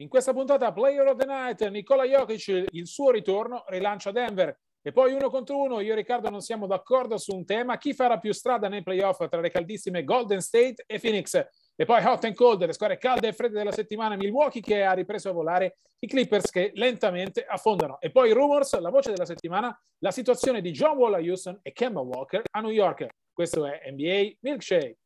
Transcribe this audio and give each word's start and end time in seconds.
In 0.00 0.08
questa 0.08 0.32
puntata 0.32 0.72
Player 0.72 1.04
of 1.08 1.16
the 1.16 1.26
Night, 1.26 1.68
Nicola 1.70 2.04
Jokic, 2.04 2.66
il 2.70 2.86
suo 2.86 3.10
ritorno, 3.10 3.64
rilancia 3.66 4.12
Denver. 4.12 4.56
E 4.80 4.92
poi 4.92 5.12
uno 5.12 5.28
contro 5.28 5.60
uno, 5.60 5.80
io 5.80 5.92
e 5.92 5.96
Riccardo 5.96 6.30
non 6.30 6.40
siamo 6.40 6.68
d'accordo 6.68 7.18
su 7.18 7.34
un 7.34 7.44
tema, 7.44 7.78
chi 7.78 7.92
farà 7.92 8.16
più 8.18 8.32
strada 8.32 8.68
nei 8.68 8.84
playoff 8.84 9.26
tra 9.28 9.40
le 9.40 9.50
caldissime 9.50 10.04
Golden 10.04 10.40
State 10.40 10.84
e 10.86 11.00
Phoenix. 11.00 11.34
E 11.74 11.84
poi 11.84 12.04
hot 12.04 12.24
and 12.26 12.34
cold, 12.34 12.64
le 12.64 12.72
squadre 12.74 12.96
calde 12.96 13.26
e 13.26 13.32
fredde 13.32 13.58
della 13.58 13.72
settimana, 13.72 14.14
Milwaukee 14.14 14.62
che 14.62 14.84
ha 14.84 14.92
ripreso 14.92 15.30
a 15.30 15.32
volare, 15.32 15.78
i 15.98 16.06
Clippers 16.06 16.48
che 16.52 16.70
lentamente 16.74 17.44
affondano. 17.44 17.98
E 18.00 18.12
poi 18.12 18.30
rumors, 18.30 18.78
la 18.78 18.90
voce 18.90 19.10
della 19.10 19.26
settimana, 19.26 19.76
la 19.98 20.12
situazione 20.12 20.60
di 20.60 20.70
John 20.70 20.96
Wall 20.96 21.14
a 21.14 21.18
Houston 21.18 21.58
e 21.60 21.72
Kemba 21.72 22.00
Walker 22.00 22.42
a 22.52 22.60
New 22.60 22.70
York. 22.70 23.08
Questo 23.32 23.66
è 23.66 23.90
NBA 23.90 24.36
Milkshake. 24.42 24.96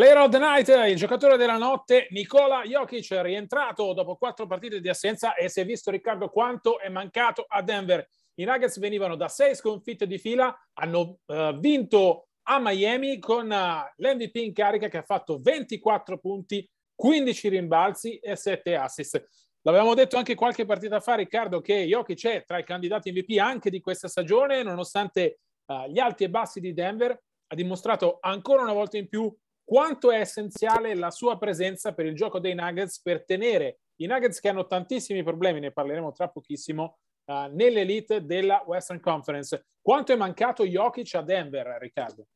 Player 0.00 0.16
of 0.16 0.30
the 0.30 0.38
Night, 0.38 0.68
il 0.88 0.96
giocatore 0.96 1.36
della 1.36 1.58
notte, 1.58 2.06
Nicola 2.08 2.62
Jokic, 2.62 3.12
è 3.12 3.20
rientrato 3.20 3.92
dopo 3.92 4.16
quattro 4.16 4.46
partite 4.46 4.80
di 4.80 4.88
assenza 4.88 5.34
e 5.34 5.50
si 5.50 5.60
è 5.60 5.66
visto 5.66 5.90
Riccardo 5.90 6.30
quanto 6.30 6.80
è 6.80 6.88
mancato 6.88 7.44
a 7.46 7.60
Denver. 7.60 8.08
I 8.36 8.44
Nuggets 8.44 8.78
venivano 8.78 9.14
da 9.14 9.28
sei 9.28 9.54
sconfitte 9.54 10.06
di 10.06 10.16
fila, 10.16 10.58
hanno 10.72 11.18
uh, 11.26 11.54
vinto 11.58 12.28
a 12.44 12.58
Miami 12.58 13.18
con 13.18 13.50
uh, 13.50 14.02
l'MVP 14.02 14.36
in 14.36 14.54
carica 14.54 14.88
che 14.88 14.96
ha 14.96 15.02
fatto 15.02 15.38
24 15.38 16.16
punti, 16.16 16.66
15 16.94 17.48
rimbalzi 17.50 18.16
e 18.20 18.36
7 18.36 18.76
assist. 18.76 19.22
L'avevamo 19.60 19.92
detto 19.92 20.16
anche 20.16 20.34
qualche 20.34 20.64
partita 20.64 21.00
fa, 21.00 21.16
Riccardo, 21.16 21.60
che 21.60 21.84
Jokic 21.84 22.26
è 22.26 22.44
tra 22.46 22.56
i 22.56 22.64
candidati 22.64 23.12
MVP 23.12 23.38
anche 23.38 23.68
di 23.68 23.80
questa 23.80 24.08
stagione, 24.08 24.62
nonostante 24.62 25.40
uh, 25.66 25.90
gli 25.90 25.98
alti 25.98 26.24
e 26.24 26.30
bassi 26.30 26.58
di 26.58 26.72
Denver, 26.72 27.10
ha 27.48 27.54
dimostrato 27.54 28.16
ancora 28.22 28.62
una 28.62 28.72
volta 28.72 28.96
in 28.96 29.06
più 29.06 29.30
quanto 29.70 30.10
è 30.10 30.18
essenziale 30.18 30.96
la 30.96 31.12
sua 31.12 31.38
presenza 31.38 31.94
per 31.94 32.04
il 32.04 32.16
gioco 32.16 32.40
dei 32.40 32.56
Nuggets 32.56 33.00
per 33.00 33.24
tenere 33.24 33.82
i 34.00 34.06
Nuggets 34.06 34.40
che 34.40 34.48
hanno 34.48 34.66
tantissimi 34.66 35.22
problemi, 35.22 35.60
ne 35.60 35.70
parleremo 35.70 36.10
tra 36.10 36.28
pochissimo, 36.28 36.98
uh, 37.26 37.54
nell'elite 37.54 38.24
della 38.24 38.64
Western 38.66 38.98
Conference. 38.98 39.68
Quanto 39.80 40.12
è 40.12 40.16
mancato 40.16 40.66
Jokic 40.66 41.14
a 41.14 41.22
Denver, 41.22 41.76
Riccardo? 41.78 42.26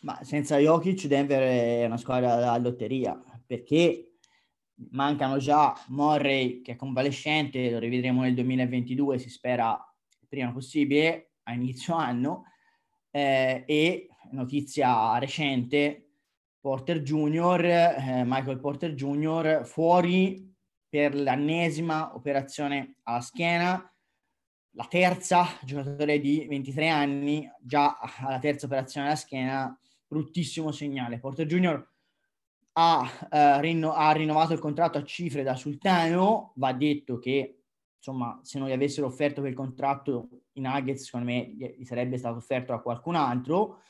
Ma 0.00 0.18
senza 0.24 0.56
Jokic 0.56 1.04
Denver 1.04 1.42
è 1.42 1.84
una 1.84 1.98
squadra 1.98 2.36
da 2.36 2.56
lotteria, 2.56 3.22
perché 3.44 4.12
mancano 4.92 5.36
già 5.36 5.78
Morray 5.88 6.62
che 6.62 6.72
è 6.72 6.76
convalescente, 6.76 7.70
lo 7.70 7.78
rivedremo 7.78 8.22
nel 8.22 8.32
2022, 8.32 9.18
si 9.18 9.28
spera 9.28 9.78
prima 10.26 10.52
possibile, 10.52 11.32
a 11.42 11.52
inizio 11.52 11.94
anno, 11.96 12.44
eh, 13.10 13.62
e 13.66 14.08
notizia 14.30 15.18
recente, 15.18 16.05
Porter 16.66 17.00
Junior, 17.00 17.64
eh, 17.64 18.24
Michael 18.26 18.58
Porter 18.58 18.92
Junior, 18.92 19.64
fuori 19.64 20.52
per 20.88 21.14
l'ennesima 21.14 22.16
operazione 22.16 22.96
alla 23.04 23.20
schiena, 23.20 23.94
la 24.72 24.86
terza, 24.86 25.46
giocatore 25.62 26.18
di 26.18 26.44
23 26.48 26.88
anni, 26.88 27.48
già 27.60 27.96
alla 28.18 28.40
terza 28.40 28.66
operazione 28.66 29.06
alla 29.06 29.14
schiena, 29.14 29.78
bruttissimo 30.08 30.72
segnale. 30.72 31.20
Porter 31.20 31.46
Junior 31.46 31.88
ha, 32.72 33.12
eh, 33.30 33.60
rinno- 33.60 33.92
ha 33.92 34.10
rinnovato 34.10 34.52
il 34.52 34.58
contratto 34.58 34.98
a 34.98 35.04
cifre 35.04 35.44
da 35.44 35.54
Sultano, 35.54 36.50
va 36.56 36.72
detto 36.72 37.20
che 37.20 37.60
insomma 37.96 38.40
se 38.42 38.58
non 38.58 38.66
gli 38.66 38.72
avessero 38.72 39.06
offerto 39.06 39.40
quel 39.40 39.54
contratto 39.54 40.30
i 40.54 40.60
Nuggets, 40.60 41.04
secondo 41.04 41.26
me 41.26 41.46
gli 41.46 41.84
sarebbe 41.84 42.18
stato 42.18 42.38
offerto 42.38 42.72
a 42.72 42.82
qualcun 42.82 43.14
altro, 43.14 43.82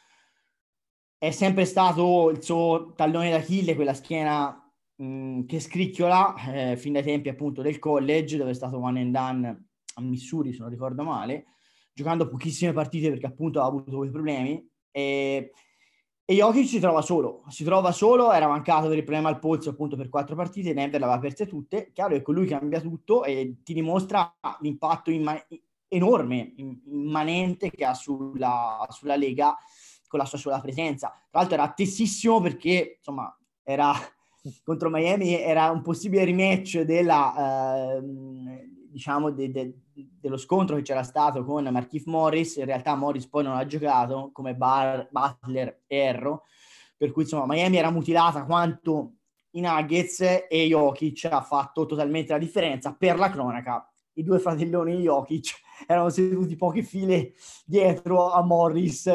è 1.18 1.30
sempre 1.30 1.64
stato 1.64 2.30
il 2.30 2.42
suo 2.42 2.92
tallone 2.94 3.30
d'Achille, 3.30 3.74
quella 3.74 3.94
schiena 3.94 4.72
mh, 4.96 5.44
che 5.46 5.60
scricchiola 5.60 6.34
eh, 6.52 6.76
fin 6.76 6.92
dai 6.92 7.02
tempi 7.02 7.28
appunto 7.28 7.62
del 7.62 7.78
college, 7.78 8.36
dove 8.36 8.50
è 8.50 8.54
stato 8.54 8.78
one 8.78 9.00
and 9.00 9.12
done 9.12 9.68
a 9.94 10.00
Missouri, 10.02 10.52
se 10.52 10.60
non 10.60 10.68
ricordo 10.68 11.02
male, 11.02 11.46
giocando 11.92 12.28
pochissime 12.28 12.72
partite 12.72 13.08
perché 13.08 13.26
appunto 13.26 13.60
ha 13.60 13.64
avuto 13.64 13.96
quei 13.96 14.10
problemi. 14.10 14.68
E, 14.90 15.52
e 16.28 16.34
Jokic 16.34 16.66
si 16.66 16.80
trova 16.80 17.02
solo, 17.02 17.44
si 17.48 17.64
trova 17.64 17.92
solo, 17.92 18.32
era 18.32 18.48
mancato 18.48 18.88
per 18.88 18.98
il 18.98 19.04
problema 19.04 19.28
al 19.28 19.38
polso 19.38 19.70
appunto 19.70 19.96
per 19.96 20.08
quattro 20.08 20.34
partite, 20.34 20.74
Denver 20.74 21.00
l'aveva 21.00 21.20
perse 21.20 21.46
tutte, 21.46 21.92
chiaro 21.92 22.20
che 22.20 22.32
lui 22.32 22.46
cambia 22.46 22.80
tutto 22.80 23.24
e 23.24 23.58
ti 23.62 23.72
dimostra 23.72 24.36
l'impatto 24.60 25.10
imma- 25.10 25.40
enorme, 25.88 26.52
immanente 26.56 27.70
che 27.70 27.84
ha 27.84 27.94
sulla, 27.94 28.84
sulla 28.90 29.16
Lega 29.16 29.56
con 30.16 30.18
la 30.18 30.24
sua 30.24 30.38
sola 30.38 30.60
presenza. 30.60 31.08
Tra 31.08 31.40
l'altro 31.40 31.54
era 31.54 31.64
attesissimo 31.64 32.40
perché, 32.40 32.96
insomma, 32.98 33.36
era 33.62 33.92
contro 34.64 34.88
Miami, 34.88 35.38
era 35.38 35.70
un 35.70 35.82
possibile 35.82 36.24
rematch 36.24 36.80
della, 36.80 37.96
eh, 37.96 38.02
diciamo, 38.88 39.30
de, 39.30 39.50
de, 39.50 39.74
dello 39.92 40.38
scontro 40.38 40.76
che 40.76 40.82
c'era 40.82 41.02
stato 41.02 41.44
con 41.44 41.64
Markif 41.64 42.06
Morris. 42.06 42.56
In 42.56 42.64
realtà 42.64 42.94
Morris 42.94 43.26
poi 43.26 43.44
non 43.44 43.56
ha 43.56 43.66
giocato 43.66 44.30
come 44.32 44.54
Bar, 44.54 45.08
Butler 45.10 45.82
e 45.86 45.96
Erro, 45.96 46.44
per 46.96 47.12
cui, 47.12 47.22
insomma, 47.22 47.46
Miami 47.46 47.76
era 47.76 47.90
mutilata 47.90 48.44
quanto 48.44 49.12
i 49.50 49.60
Nuggets 49.60 50.20
e 50.48 50.66
Jokic 50.66 51.28
ha 51.30 51.42
fatto 51.42 51.86
totalmente 51.86 52.32
la 52.32 52.38
differenza. 52.38 52.94
Per 52.94 53.18
la 53.18 53.30
cronaca, 53.30 53.90
i 54.14 54.22
due 54.22 54.38
fratelloni 54.38 55.02
Jokic 55.02 55.54
erano 55.86 56.08
seduti 56.08 56.56
poche 56.56 56.82
file 56.82 57.34
dietro 57.64 58.30
a 58.32 58.42
Morris 58.42 59.06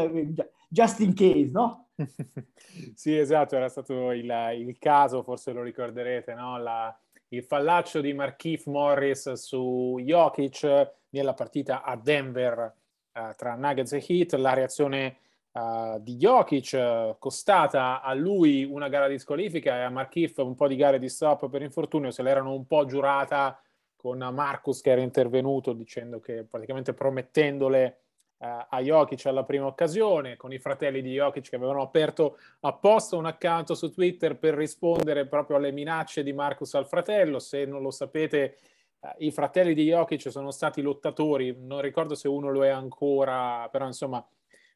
just 0.72 1.02
in 1.02 1.14
case, 1.14 1.52
no? 1.52 1.90
sì, 2.96 3.18
esatto, 3.18 3.56
era 3.56 3.68
stato 3.68 4.12
il, 4.12 4.32
il 4.58 4.78
caso, 4.80 5.22
forse 5.22 5.52
lo 5.52 5.62
ricorderete, 5.62 6.34
no? 6.34 6.58
La, 6.58 6.98
il 7.30 7.44
fallaccio 7.44 8.00
di 8.00 8.14
Markif 8.14 8.68
Morris 8.68 9.34
su 9.34 10.00
Jokic 10.02 10.92
nella 11.10 11.34
partita 11.34 11.84
a 11.84 11.98
Denver 11.98 12.74
uh, 13.14 13.36
tra 13.36 13.56
Nuggets 13.56 13.94
e 13.94 14.06
Heat, 14.08 14.34
la 14.34 14.54
reazione 14.54 15.18
uh, 15.52 16.00
di 16.00 16.16
Jokic 16.16 17.18
costata 17.20 18.02
a 18.02 18.14
lui 18.14 18.64
una 18.64 18.88
gara 18.88 19.08
di 19.08 19.20
squalifica 19.20 19.76
e 19.76 19.82
a 19.82 19.90
Markif 19.90 20.38
un 20.38 20.56
po' 20.56 20.68
di 20.68 20.78
gare 20.78 21.00
di 21.00 21.10
stop 21.10 21.50
per 21.50 21.62
infortunio, 21.62 22.12
se 22.12 22.24
l'erano 22.24 22.54
un 22.54 22.66
po' 22.66 22.86
giurata 22.86 23.62
con 23.98 24.18
Marcus 24.18 24.82
che 24.82 24.92
era 24.92 25.02
intervenuto 25.02 25.74
dicendo 25.74 26.20
che 26.20 26.44
praticamente 26.44 26.94
promettendole 26.94 28.01
uh, 28.42 28.66
a 28.70 28.82
Jokic 28.82 29.26
alla 29.28 29.44
prima 29.44 29.68
occasione, 29.68 30.36
con 30.36 30.52
i 30.52 30.60
fratelli 30.60 31.02
di 31.02 31.14
Jokic 31.14 31.50
che 31.50 31.56
avevano 31.56 31.82
aperto 31.82 32.38
apposta 32.62 33.16
un 33.16 33.26
account 33.26 33.74
su 33.74 33.92
Twitter 33.94 34.38
per 34.38 34.56
rispondere 34.56 35.28
proprio 35.28 35.58
alle 35.58 35.72
minacce 35.72 36.24
di 36.24 36.34
Marcus 36.34 36.74
al 36.74 36.88
fratello. 36.88 37.40
Se 37.40 37.66
non 37.66 37.82
lo 37.82 37.92
sapete, 37.92 38.58
uh, 39.00 39.10
i 39.20 39.32
fratelli 39.32 39.74
di 39.74 39.86
Jokic 39.86 40.32
sono 40.32 40.52
stati 40.52 40.82
lottatori, 40.82 41.56
non 41.60 41.82
ricordo 41.82 42.16
se 42.16 42.28
uno 42.28 42.50
lo 42.50 42.66
è 42.66 42.70
ancora, 42.70 43.70
però 43.72 43.86
insomma 43.86 44.26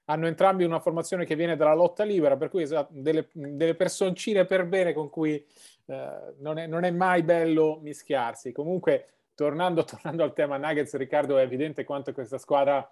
hanno 0.05 0.27
entrambi 0.27 0.63
una 0.63 0.79
formazione 0.79 1.25
che 1.25 1.35
viene 1.35 1.55
dalla 1.55 1.73
lotta 1.73 2.03
libera, 2.03 2.37
per 2.37 2.49
cui 2.49 2.67
delle, 2.89 3.29
delle 3.31 3.73
personcine 3.73 4.45
per 4.45 4.65
bene 4.65 4.93
con 4.93 5.09
cui 5.09 5.43
uh, 5.85 5.93
non, 6.37 6.59
è, 6.59 6.67
non, 6.67 6.83
è, 6.83 6.91
mai 6.91 7.23
bello 7.23 7.79
mischiarsi. 7.81 8.51
Comunque, 8.51 9.07
tornando, 9.33 9.81
tornando 9.85 10.21
al 10.21 10.33
tema 10.33 10.57
Nuggets, 10.57 10.95
Riccardo, 10.95 11.39
è 11.39 11.41
evidente 11.41 11.83
quanto 11.83 12.13
questa 12.13 12.37
squadra 12.37 12.87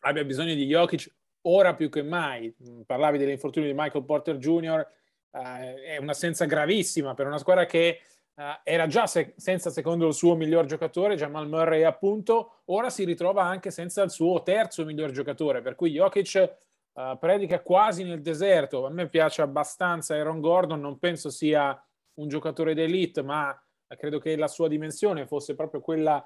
abbia 0.00 0.24
bisogno 0.24 0.54
di 0.54 0.66
Jokic 0.66 1.12
ora 1.42 1.74
più 1.74 1.88
che 1.88 2.02
mai. 2.02 2.54
Parlavi 2.84 3.18
dell'infortunio 3.18 3.68
di 3.68 3.74
Michael 3.76 4.04
Porter 4.04 4.36
Jr., 4.36 4.86
eh, 5.32 5.82
è 5.82 5.96
un'assenza 5.98 6.44
gravissima 6.44 7.14
per 7.14 7.26
una 7.26 7.38
squadra 7.38 7.64
che 7.64 8.00
eh, 8.34 8.60
era 8.64 8.86
già 8.86 9.06
se- 9.06 9.34
senza, 9.36 9.70
secondo 9.70 10.08
il 10.08 10.14
suo 10.14 10.34
miglior 10.34 10.64
giocatore, 10.66 11.16
Jamal 11.16 11.48
Murray 11.48 11.82
appunto, 11.82 12.62
ora 12.66 12.90
si 12.90 13.04
ritrova 13.04 13.44
anche 13.44 13.70
senza 13.70 14.02
il 14.02 14.10
suo 14.10 14.42
terzo 14.42 14.84
miglior 14.84 15.10
giocatore, 15.10 15.62
per 15.62 15.74
cui 15.74 15.92
Jokic 15.92 16.56
uh, 16.92 17.18
predica 17.18 17.60
quasi 17.60 18.02
nel 18.02 18.22
deserto. 18.22 18.86
A 18.86 18.90
me 18.90 19.08
piace 19.08 19.42
abbastanza 19.42 20.14
Aaron 20.14 20.40
Gordon, 20.40 20.80
non 20.80 20.98
penso 20.98 21.30
sia 21.30 21.80
un 22.14 22.28
giocatore 22.28 22.74
d'elite, 22.74 23.22
ma 23.22 23.56
credo 23.86 24.18
che 24.18 24.36
la 24.36 24.48
sua 24.48 24.68
dimensione 24.68 25.26
fosse 25.26 25.54
proprio 25.54 25.80
quella 25.80 26.24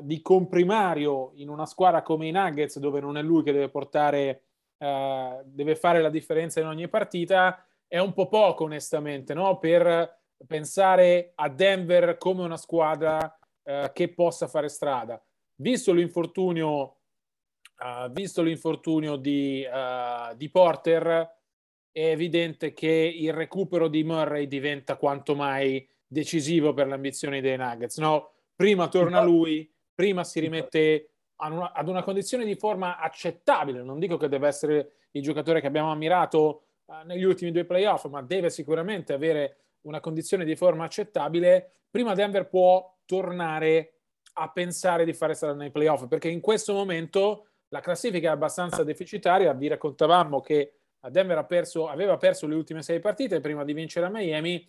di 0.00 0.20
comprimario 0.20 1.32
in 1.34 1.48
una 1.48 1.66
squadra 1.66 2.02
come 2.02 2.26
i 2.26 2.32
Nuggets, 2.32 2.78
dove 2.78 3.00
non 3.00 3.16
è 3.16 3.22
lui 3.22 3.42
che 3.42 3.52
deve 3.52 3.68
portare, 3.68 4.42
uh, 4.78 5.42
deve 5.44 5.76
fare 5.76 6.00
la 6.00 6.10
differenza 6.10 6.60
in 6.60 6.66
ogni 6.66 6.88
partita. 6.88 7.64
È 7.86 7.98
un 7.98 8.12
po' 8.12 8.28
poco, 8.28 8.64
onestamente, 8.64 9.32
no? 9.34 9.58
per 9.58 10.18
pensare 10.46 11.32
a 11.34 11.48
Denver 11.48 12.18
come 12.18 12.42
una 12.42 12.56
squadra 12.56 13.38
che 13.92 14.12
possa 14.14 14.46
fare 14.46 14.68
strada. 14.68 15.20
Visto 15.56 15.92
l'infortunio 15.92 16.96
uh, 17.80 18.10
visto 18.10 18.42
l'infortunio 18.42 19.16
di, 19.16 19.66
uh, 19.66 20.34
di, 20.34 20.48
Porter, 20.48 21.34
è 21.90 22.10
evidente 22.10 22.72
che 22.72 22.88
il 22.88 23.32
recupero 23.32 23.88
di 23.88 24.04
Murray 24.04 24.46
diventa 24.46 24.96
quanto 24.96 25.34
mai 25.34 25.86
decisivo 26.06 26.72
per 26.72 26.86
le 26.86 26.94
ambizioni 26.94 27.40
dei 27.40 27.56
Nuggets. 27.56 27.98
No? 27.98 28.32
Prima 28.54 28.88
torna 28.88 29.22
lui, 29.22 29.70
prima 29.96 30.22
si 30.22 30.38
rimette 30.38 31.08
una, 31.38 31.72
ad 31.72 31.88
una 31.88 32.04
condizione 32.04 32.44
di 32.44 32.54
forma 32.54 32.98
accettabile. 32.98 33.82
Non 33.82 33.98
dico 33.98 34.16
che 34.16 34.28
deve 34.28 34.46
essere 34.46 34.92
il 35.12 35.22
giocatore 35.22 35.60
che 35.60 35.66
abbiamo 35.66 35.90
ammirato 35.90 36.66
uh, 36.84 37.04
negli 37.04 37.24
ultimi 37.24 37.50
due 37.50 37.64
playoff, 37.64 38.06
ma 38.06 38.22
deve 38.22 38.50
sicuramente 38.50 39.12
avere 39.14 39.56
una 39.80 40.00
condizione 40.00 40.44
di 40.44 40.54
forma 40.54 40.84
accettabile. 40.84 41.70
Prima 41.90 42.14
Denver 42.14 42.46
può 42.46 42.98
tornare 43.06 43.94
a 44.34 44.50
pensare 44.50 45.04
di 45.04 45.14
fare 45.14 45.34
strada 45.34 45.54
nei 45.54 45.70
playoff, 45.70 46.06
perché 46.06 46.28
in 46.28 46.40
questo 46.40 46.74
momento 46.74 47.46
la 47.68 47.80
classifica 47.80 48.28
è 48.28 48.32
abbastanza 48.32 48.84
deficitaria. 48.84 49.52
Vi 49.54 49.68
raccontavamo 49.68 50.40
che 50.40 50.74
Denver 51.08 51.38
ha 51.38 51.44
perso, 51.44 51.88
aveva 51.88 52.18
perso 52.18 52.46
le 52.46 52.54
ultime 52.54 52.82
sei 52.82 53.00
partite 53.00 53.40
prima 53.40 53.64
di 53.64 53.72
vincere 53.72 54.06
a 54.06 54.10
Miami. 54.10 54.68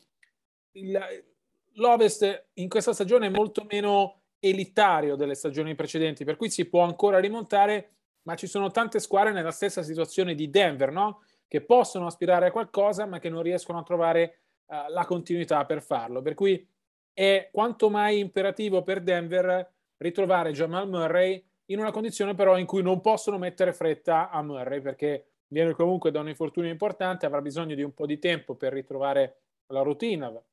Il, 0.72 1.26
L'Ovest 1.74 2.50
in 2.54 2.70
questa 2.70 2.94
stagione 2.94 3.28
è 3.28 3.30
molto 3.30 3.66
meno 3.70 4.22
elitario 4.40 5.16
delle 5.16 5.36
stagioni 5.36 5.76
precedenti, 5.76 6.24
per 6.24 6.36
cui 6.36 6.50
si 6.50 6.66
può 6.66 6.82
ancora 6.82 7.20
rimontare, 7.20 7.92
ma 8.24 8.36
ci 8.36 8.48
sono 8.48 8.72
tante 8.72 9.00
squadre 9.00 9.32
nella 9.32 9.52
stessa 9.52 9.82
situazione 9.84 10.36
di 10.36 10.50
Denver, 10.50 10.92
no? 10.92 11.22
che 11.48 11.62
possono 11.62 12.08
aspirare 12.08 12.48
a 12.48 12.52
qualcosa, 12.52 13.06
ma 13.06 13.20
che 13.20 13.30
non 13.30 13.42
riescono 13.42 13.80
a 13.80 13.84
trovare 13.84 14.40
uh, 14.66 14.76
la 14.90 15.06
continuità 15.06 15.66
per 15.66 15.82
farlo. 15.82 16.22
Per 16.22 16.34
cui 16.34 16.68
è 17.14 17.50
quanto 17.52 17.90
mai 17.90 18.20
imperativo 18.20 18.84
per 18.84 19.02
Denver 19.02 19.74
ritrovare 19.98 20.52
Jamal 20.52 20.88
Murray 20.88 21.44
in 21.70 21.80
una 21.80 21.92
condizione 21.92 22.36
però 22.36 22.58
in 22.58 22.66
cui 22.66 22.82
non 22.82 23.02
possono 23.02 23.38
mettere 23.38 23.74
fretta 23.74 24.30
a 24.30 24.42
Murray 24.44 24.82
perché 24.82 25.26
viene 25.48 25.74
comunque 25.74 26.12
da 26.12 26.20
un 26.20 26.28
infortunio 26.28 26.70
importante, 26.70 27.26
avrà 27.26 27.42
bisogno 27.42 27.76
di 27.76 27.82
un 27.82 27.94
po' 27.94 28.06
di 28.06 28.20
tempo 28.20 28.56
per 28.56 28.74
ritrovare 28.74 29.40
la 29.68 29.82
routine. 29.82 30.44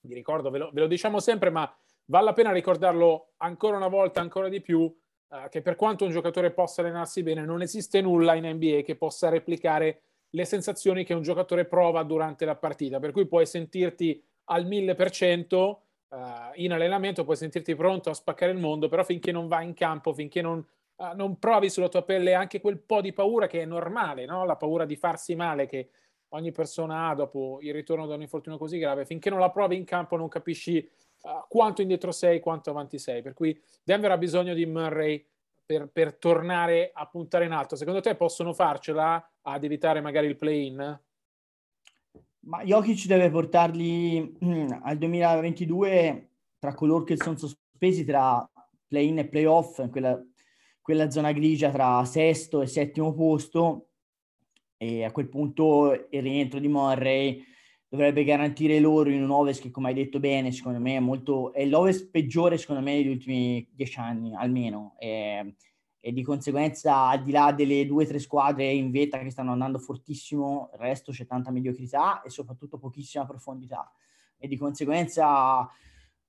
Vi 0.00 0.14
ricordo, 0.14 0.50
ve 0.50 0.58
lo, 0.58 0.70
ve 0.72 0.80
lo 0.80 0.86
diciamo 0.86 1.20
sempre, 1.20 1.50
ma 1.50 1.72
vale 2.06 2.24
la 2.24 2.32
pena 2.32 2.52
ricordarlo 2.52 3.32
ancora 3.38 3.76
una 3.76 3.88
volta, 3.88 4.20
ancora 4.20 4.48
di 4.48 4.60
più, 4.60 4.92
eh, 5.28 5.48
che 5.48 5.62
per 5.62 5.76
quanto 5.76 6.04
un 6.04 6.10
giocatore 6.10 6.52
possa 6.52 6.82
allenarsi 6.82 7.22
bene, 7.22 7.44
non 7.44 7.62
esiste 7.62 8.00
nulla 8.00 8.34
in 8.34 8.46
NBA 8.46 8.82
che 8.82 8.96
possa 8.96 9.28
replicare 9.28 10.02
le 10.30 10.44
sensazioni 10.44 11.04
che 11.04 11.14
un 11.14 11.22
giocatore 11.22 11.64
prova 11.64 12.02
durante 12.02 12.44
la 12.44 12.56
partita. 12.56 12.98
Per 12.98 13.12
cui 13.12 13.26
puoi 13.26 13.46
sentirti 13.46 14.22
al 14.44 14.66
1000%, 14.66 15.54
uh, 16.08 16.16
in 16.54 16.72
allenamento 16.72 17.24
puoi 17.24 17.36
sentirti 17.36 17.74
pronto 17.74 18.10
a 18.10 18.14
spaccare 18.14 18.52
il 18.52 18.58
mondo, 18.58 18.88
però 18.88 19.04
finché 19.04 19.32
non 19.32 19.48
vai 19.48 19.66
in 19.66 19.74
campo, 19.74 20.12
finché 20.12 20.40
non, 20.42 20.64
uh, 20.96 21.14
non 21.14 21.38
provi 21.38 21.70
sulla 21.70 21.88
tua 21.88 22.02
pelle 22.02 22.34
anche 22.34 22.60
quel 22.60 22.78
po' 22.78 23.00
di 23.00 23.12
paura 23.12 23.46
che 23.46 23.62
è 23.62 23.64
normale, 23.64 24.24
no? 24.24 24.44
la 24.44 24.56
paura 24.56 24.84
di 24.84 24.96
farsi 24.96 25.34
male 25.34 25.66
che 25.66 25.90
ogni 26.28 26.50
persona 26.50 27.08
ha 27.08 27.14
dopo 27.14 27.58
il 27.60 27.74
ritorno 27.74 28.06
da 28.06 28.14
un 28.14 28.22
infortunio 28.22 28.58
così 28.58 28.78
grave, 28.78 29.04
finché 29.04 29.28
non 29.28 29.38
la 29.38 29.50
provi 29.50 29.76
in 29.76 29.84
campo 29.84 30.16
non 30.16 30.28
capisci 30.28 30.88
uh, 31.22 31.44
quanto 31.48 31.82
indietro 31.82 32.12
sei, 32.12 32.40
quanto 32.40 32.70
avanti 32.70 32.98
sei. 32.98 33.22
Per 33.22 33.34
cui 33.34 33.60
Denver 33.82 34.12
ha 34.12 34.18
bisogno 34.18 34.54
di 34.54 34.66
Murray 34.66 35.26
per, 35.64 35.88
per 35.88 36.14
tornare 36.16 36.90
a 36.92 37.06
puntare 37.06 37.44
in 37.44 37.52
alto. 37.52 37.76
Secondo 37.76 38.00
te 38.00 38.14
possono 38.14 38.52
farcela 38.52 39.32
ad 39.42 39.64
evitare 39.64 40.00
magari 40.00 40.26
il 40.26 40.36
play-in? 40.36 41.00
Ma 42.44 42.64
Jokic 42.64 43.06
deve 43.06 43.30
portarli 43.30 44.38
mm, 44.44 44.68
al 44.82 44.98
2022 44.98 46.30
tra 46.58 46.74
coloro 46.74 47.04
che 47.04 47.16
sono 47.16 47.36
sospesi 47.36 48.04
tra 48.04 48.48
play-in 48.86 49.18
e 49.18 49.28
play-off, 49.28 49.88
quella, 49.90 50.20
quella 50.80 51.10
zona 51.10 51.32
grigia 51.32 51.70
tra 51.70 52.04
sesto 52.04 52.60
e 52.60 52.66
settimo 52.66 53.14
posto. 53.14 53.88
E 54.76 55.04
a 55.04 55.12
quel 55.12 55.28
punto 55.28 55.92
il 55.92 56.22
rientro 56.22 56.58
di 56.58 56.68
Murray 56.68 57.44
dovrebbe 57.92 58.24
garantire 58.24 58.80
loro 58.80 59.10
in 59.10 59.22
un 59.22 59.30
Ovest 59.30 59.60
che, 59.60 59.70
come 59.70 59.88
hai 59.88 59.94
detto 59.94 60.18
bene, 60.18 60.50
secondo 60.50 60.80
me 60.80 60.96
è 60.96 60.98
molto... 60.98 61.52
è 61.52 61.66
l'Ovest 61.66 62.08
peggiore, 62.08 62.56
secondo 62.56 62.80
me, 62.80 62.96
degli 62.96 63.08
ultimi 63.08 63.68
dieci 63.70 63.98
anni, 63.98 64.34
almeno. 64.34 64.94
E, 64.98 65.56
e 66.00 66.12
di 66.12 66.22
conseguenza 66.22 67.08
al 67.08 67.22
di 67.22 67.32
là 67.32 67.52
delle 67.52 67.84
due 67.84 68.04
o 68.04 68.06
tre 68.06 68.18
squadre 68.18 68.72
in 68.72 68.90
vetta 68.90 69.18
che 69.18 69.28
stanno 69.28 69.52
andando 69.52 69.78
fortissimo, 69.78 70.70
il 70.72 70.78
resto 70.78 71.12
c'è 71.12 71.26
tanta 71.26 71.50
mediocrità 71.50 72.22
e 72.22 72.30
soprattutto 72.30 72.78
pochissima 72.78 73.26
profondità 73.26 73.92
e 74.38 74.48
di 74.48 74.56
conseguenza 74.56 75.70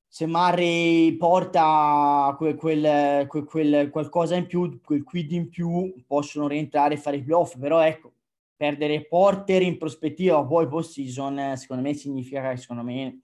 se 0.06 0.28
Murray 0.28 1.14
porta 1.14 2.36
quel, 2.38 2.56
quel, 2.56 3.26
quel, 3.26 3.46
quel, 3.46 3.90
qualcosa 3.90 4.36
in 4.36 4.46
più, 4.46 4.82
quel 4.84 5.04
quid 5.04 5.32
in 5.32 5.50
più, 5.50 5.92
possono 6.06 6.48
rientrare 6.48 6.94
e 6.94 6.98
fare 6.98 7.16
i 7.16 7.24
playoff, 7.24 7.58
però 7.58 7.80
ecco, 7.80 8.13
perdere 8.64 9.06
Porter 9.06 9.62
in 9.62 9.78
prospettiva 9.78 10.42
poi 10.46 10.70
post 10.70 10.94
season 10.94 11.58
secondo 11.58 11.84
me 11.84 11.94
significa 11.94 12.50
che 12.50 12.56
secondo 12.56 12.82
me 12.82 13.24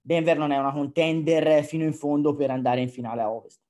Denver 0.00 0.36
non 0.36 0.50
è 0.50 0.58
una 0.58 0.72
contender 0.72 1.64
fino 1.64 1.84
in 1.84 1.92
fondo 1.92 2.34
per 2.34 2.50
andare 2.50 2.80
in 2.80 2.88
finale 2.88 3.20
a 3.20 3.30
Ovest. 3.30 3.60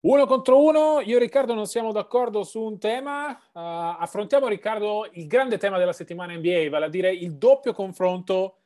Uno 0.00 0.26
contro 0.26 0.62
uno, 0.62 1.00
io 1.00 1.16
e 1.16 1.18
Riccardo 1.18 1.54
non 1.54 1.66
siamo 1.66 1.90
d'accordo 1.92 2.44
su 2.44 2.62
un 2.62 2.78
tema. 2.78 3.30
Uh, 3.30 3.98
affrontiamo, 3.98 4.46
Riccardo, 4.46 5.08
il 5.14 5.26
grande 5.26 5.58
tema 5.58 5.76
della 5.76 5.92
settimana 5.92 6.34
NBA, 6.34 6.68
vale 6.70 6.84
a 6.84 6.88
dire 6.88 7.10
il 7.12 7.34
doppio 7.34 7.72
confronto 7.72 8.58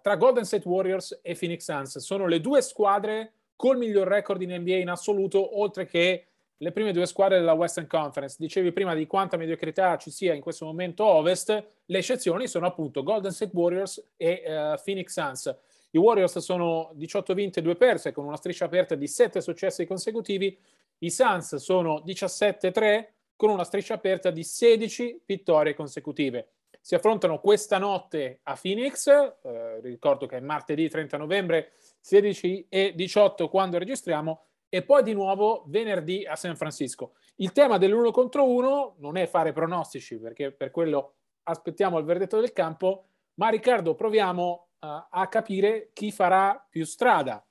tra 0.00 0.16
Golden 0.16 0.44
State 0.44 0.68
Warriors 0.68 1.20
e 1.22 1.34
Phoenix 1.34 1.64
Suns. 1.64 1.98
Sono 1.98 2.26
le 2.26 2.40
due 2.40 2.60
squadre 2.62 3.32
col 3.56 3.76
miglior 3.76 4.08
record 4.08 4.40
in 4.42 4.54
NBA 4.54 4.76
in 4.76 4.88
assoluto, 4.88 5.60
oltre 5.60 5.86
che 5.86 6.26
le 6.62 6.72
prime 6.72 6.92
due 6.92 7.06
squadre 7.06 7.38
della 7.38 7.52
Western 7.52 7.86
Conference. 7.86 8.36
Dicevi 8.38 8.72
prima 8.72 8.94
di 8.94 9.06
quanta 9.06 9.36
mediocrità 9.36 9.96
ci 9.96 10.10
sia 10.10 10.34
in 10.34 10.42
questo 10.42 10.66
momento 10.66 11.04
Ovest, 11.04 11.50
le 11.86 11.98
eccezioni 11.98 12.46
sono 12.46 12.66
appunto 12.66 13.02
Golden 13.02 13.32
State 13.32 13.52
Warriors 13.54 14.12
e 14.16 14.42
uh, 14.44 14.80
Phoenix 14.82 15.12
Suns. 15.12 15.56
I 15.92 15.98
Warriors 15.98 16.38
sono 16.38 16.90
18 16.94 17.34
vinte 17.34 17.60
e 17.60 17.62
2 17.62 17.76
perse 17.76 18.12
con 18.12 18.26
una 18.26 18.36
striscia 18.36 18.66
aperta 18.66 18.94
di 18.94 19.08
7 19.08 19.40
successi 19.40 19.86
consecutivi. 19.86 20.56
I 20.98 21.10
Suns 21.10 21.56
sono 21.56 22.02
17-3 22.06 23.06
con 23.36 23.50
una 23.50 23.64
striscia 23.64 23.94
aperta 23.94 24.30
di 24.30 24.44
16 24.44 25.22
vittorie 25.24 25.74
consecutive. 25.74 26.48
Si 26.80 26.94
affrontano 26.94 27.40
questa 27.40 27.78
notte 27.78 28.40
a 28.44 28.58
Phoenix, 28.60 29.06
eh, 29.06 29.80
ricordo 29.80 30.26
che 30.26 30.38
è 30.38 30.40
martedì 30.40 30.88
30 30.88 31.18
novembre, 31.18 31.72
16 32.00 32.66
e 32.68 32.94
18 32.94 33.48
quando 33.48 33.78
registriamo, 33.78 34.44
e 34.68 34.82
poi 34.82 35.02
di 35.02 35.12
nuovo 35.12 35.64
venerdì 35.66 36.24
a 36.24 36.36
San 36.36 36.56
Francisco. 36.56 37.14
Il 37.36 37.52
tema 37.52 37.76
dell'uno 37.76 38.10
contro 38.12 38.48
uno 38.48 38.94
non 38.98 39.16
è 39.16 39.26
fare 39.26 39.52
pronostici, 39.52 40.18
perché 40.18 40.52
per 40.52 40.70
quello 40.70 41.14
aspettiamo 41.42 41.98
il 41.98 42.04
verdetto 42.04 42.38
del 42.38 42.52
campo, 42.52 43.06
ma 43.34 43.48
Riccardo 43.48 43.94
proviamo 43.94 44.68
uh, 44.78 44.86
a 45.10 45.28
capire 45.28 45.90
chi 45.92 46.12
farà 46.12 46.64
più 46.68 46.84
strada. 46.84 47.44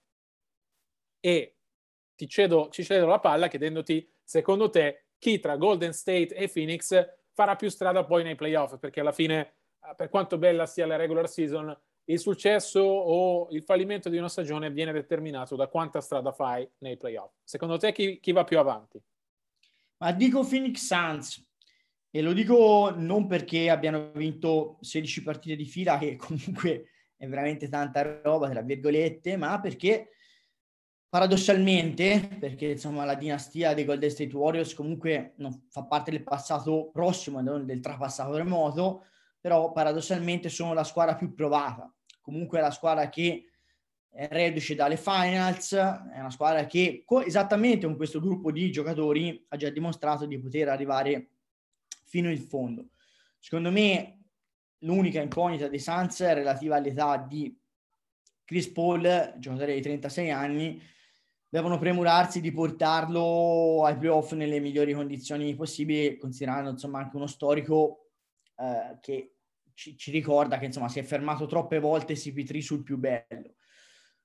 E 1.19 1.57
ti 2.15 2.27
cedo, 2.27 2.69
ci 2.69 2.83
cedo 2.83 3.05
la 3.05 3.19
palla 3.19 3.47
chiedendoti, 3.47 4.09
secondo 4.23 4.69
te, 4.69 5.07
chi 5.19 5.39
tra 5.39 5.57
Golden 5.57 5.93
State 5.93 6.33
e 6.33 6.47
Phoenix 6.47 6.93
farà 7.39 7.55
più 7.55 7.69
strada 7.69 8.03
poi 8.03 8.23
nei 8.23 8.35
playoff? 8.35 8.77
Perché 8.79 8.99
alla 8.99 9.13
fine, 9.13 9.53
uh, 9.79 9.95
per 9.95 10.09
quanto 10.09 10.37
bella 10.37 10.65
sia 10.65 10.85
la 10.85 10.97
regular 10.97 11.29
season, 11.29 11.73
il 12.03 12.19
successo 12.19 12.81
o 12.81 13.47
il 13.51 13.63
fallimento 13.63 14.09
di 14.09 14.17
una 14.17 14.27
stagione 14.27 14.69
viene 14.69 14.91
determinato 14.91 15.55
da 15.55 15.67
quanta 15.67 16.01
strada 16.01 16.33
fai 16.33 16.69
nei 16.79 16.97
playoff. 16.97 17.31
Secondo 17.45 17.77
te 17.77 17.93
chi, 17.93 18.19
chi 18.19 18.33
va 18.33 18.43
più 18.43 18.59
avanti? 18.59 19.01
Ma 19.99 20.11
dico 20.11 20.45
Phoenix 20.45 20.85
Suns 20.85 21.47
e 22.11 22.21
lo 22.21 22.33
dico 22.33 22.91
non 22.93 23.25
perché 23.25 23.69
abbiano 23.69 24.11
vinto 24.11 24.77
16 24.81 25.23
partite 25.23 25.55
di 25.55 25.65
fila, 25.65 25.97
che 25.97 26.17
comunque 26.17 26.89
è 27.15 27.25
veramente 27.25 27.69
tanta 27.69 28.19
roba, 28.21 28.49
tra 28.49 28.61
virgolette, 28.61 29.37
ma 29.37 29.61
perché 29.61 30.09
paradossalmente, 31.09 32.37
perché 32.39 32.67
insomma 32.67 33.03
la 33.03 33.15
dinastia 33.15 33.73
dei 33.73 33.83
Golden 33.83 34.11
State 34.11 34.35
Warriors 34.35 34.75
comunque 34.75 35.33
non 35.37 35.65
fa 35.69 35.83
parte 35.83 36.11
del 36.11 36.23
passato 36.23 36.91
prossimo, 36.93 37.41
non 37.41 37.65
del 37.65 37.79
trapassato 37.79 38.37
remoto, 38.37 39.05
però 39.39 39.71
paradossalmente 39.71 40.49
sono 40.49 40.73
la 40.73 40.83
squadra 40.83 41.15
più 41.15 41.33
provata, 41.33 41.91
comunque 42.21 42.61
la 42.61 42.71
squadra 42.71 43.09
che 43.09 43.45
è 44.11 44.27
reduce 44.29 44.75
dalle 44.75 44.97
finals, 44.97 45.73
è 45.73 46.19
una 46.19 46.31
squadra 46.31 46.65
che 46.65 47.03
co- 47.05 47.21
esattamente 47.21 47.85
con 47.85 47.95
questo 47.95 48.19
gruppo 48.19 48.51
di 48.51 48.71
giocatori 48.71 49.45
ha 49.49 49.57
già 49.57 49.69
dimostrato 49.69 50.25
di 50.25 50.39
poter 50.39 50.69
arrivare 50.69 51.29
fino 52.05 52.29
in 52.29 52.41
fondo. 52.41 52.89
Secondo 53.37 53.71
me 53.71 54.19
l'unica 54.79 55.21
incognita 55.21 55.67
dei 55.67 55.79
Suns 55.79 56.21
è 56.21 56.33
relativa 56.33 56.75
all'età 56.75 57.17
di 57.17 57.55
Chris 58.43 58.67
Paul, 58.69 59.35
giocatore 59.37 59.75
di 59.75 59.81
36 59.81 60.31
anni, 60.31 60.81
devono 61.49 61.79
premurarsi 61.79 62.41
di 62.41 62.51
portarlo 62.51 63.83
ai 63.83 63.97
playoff 63.97 64.33
nelle 64.33 64.59
migliori 64.59 64.93
condizioni 64.93 65.55
possibili, 65.55 66.15
considerando 66.17 66.69
insomma 66.69 66.99
anche 66.99 67.15
uno 67.15 67.25
storico 67.25 68.11
eh, 68.55 68.99
che 69.01 69.33
ci, 69.73 69.97
ci, 69.97 70.11
ricorda 70.11 70.59
che 70.59 70.65
insomma 70.65 70.89
si 70.89 70.99
è 70.99 71.03
fermato 71.03 71.47
troppe 71.47 71.79
volte 71.79 72.13
CP3 72.13 72.59
sul 72.59 72.83
più 72.83 72.97
bello. 72.97 73.55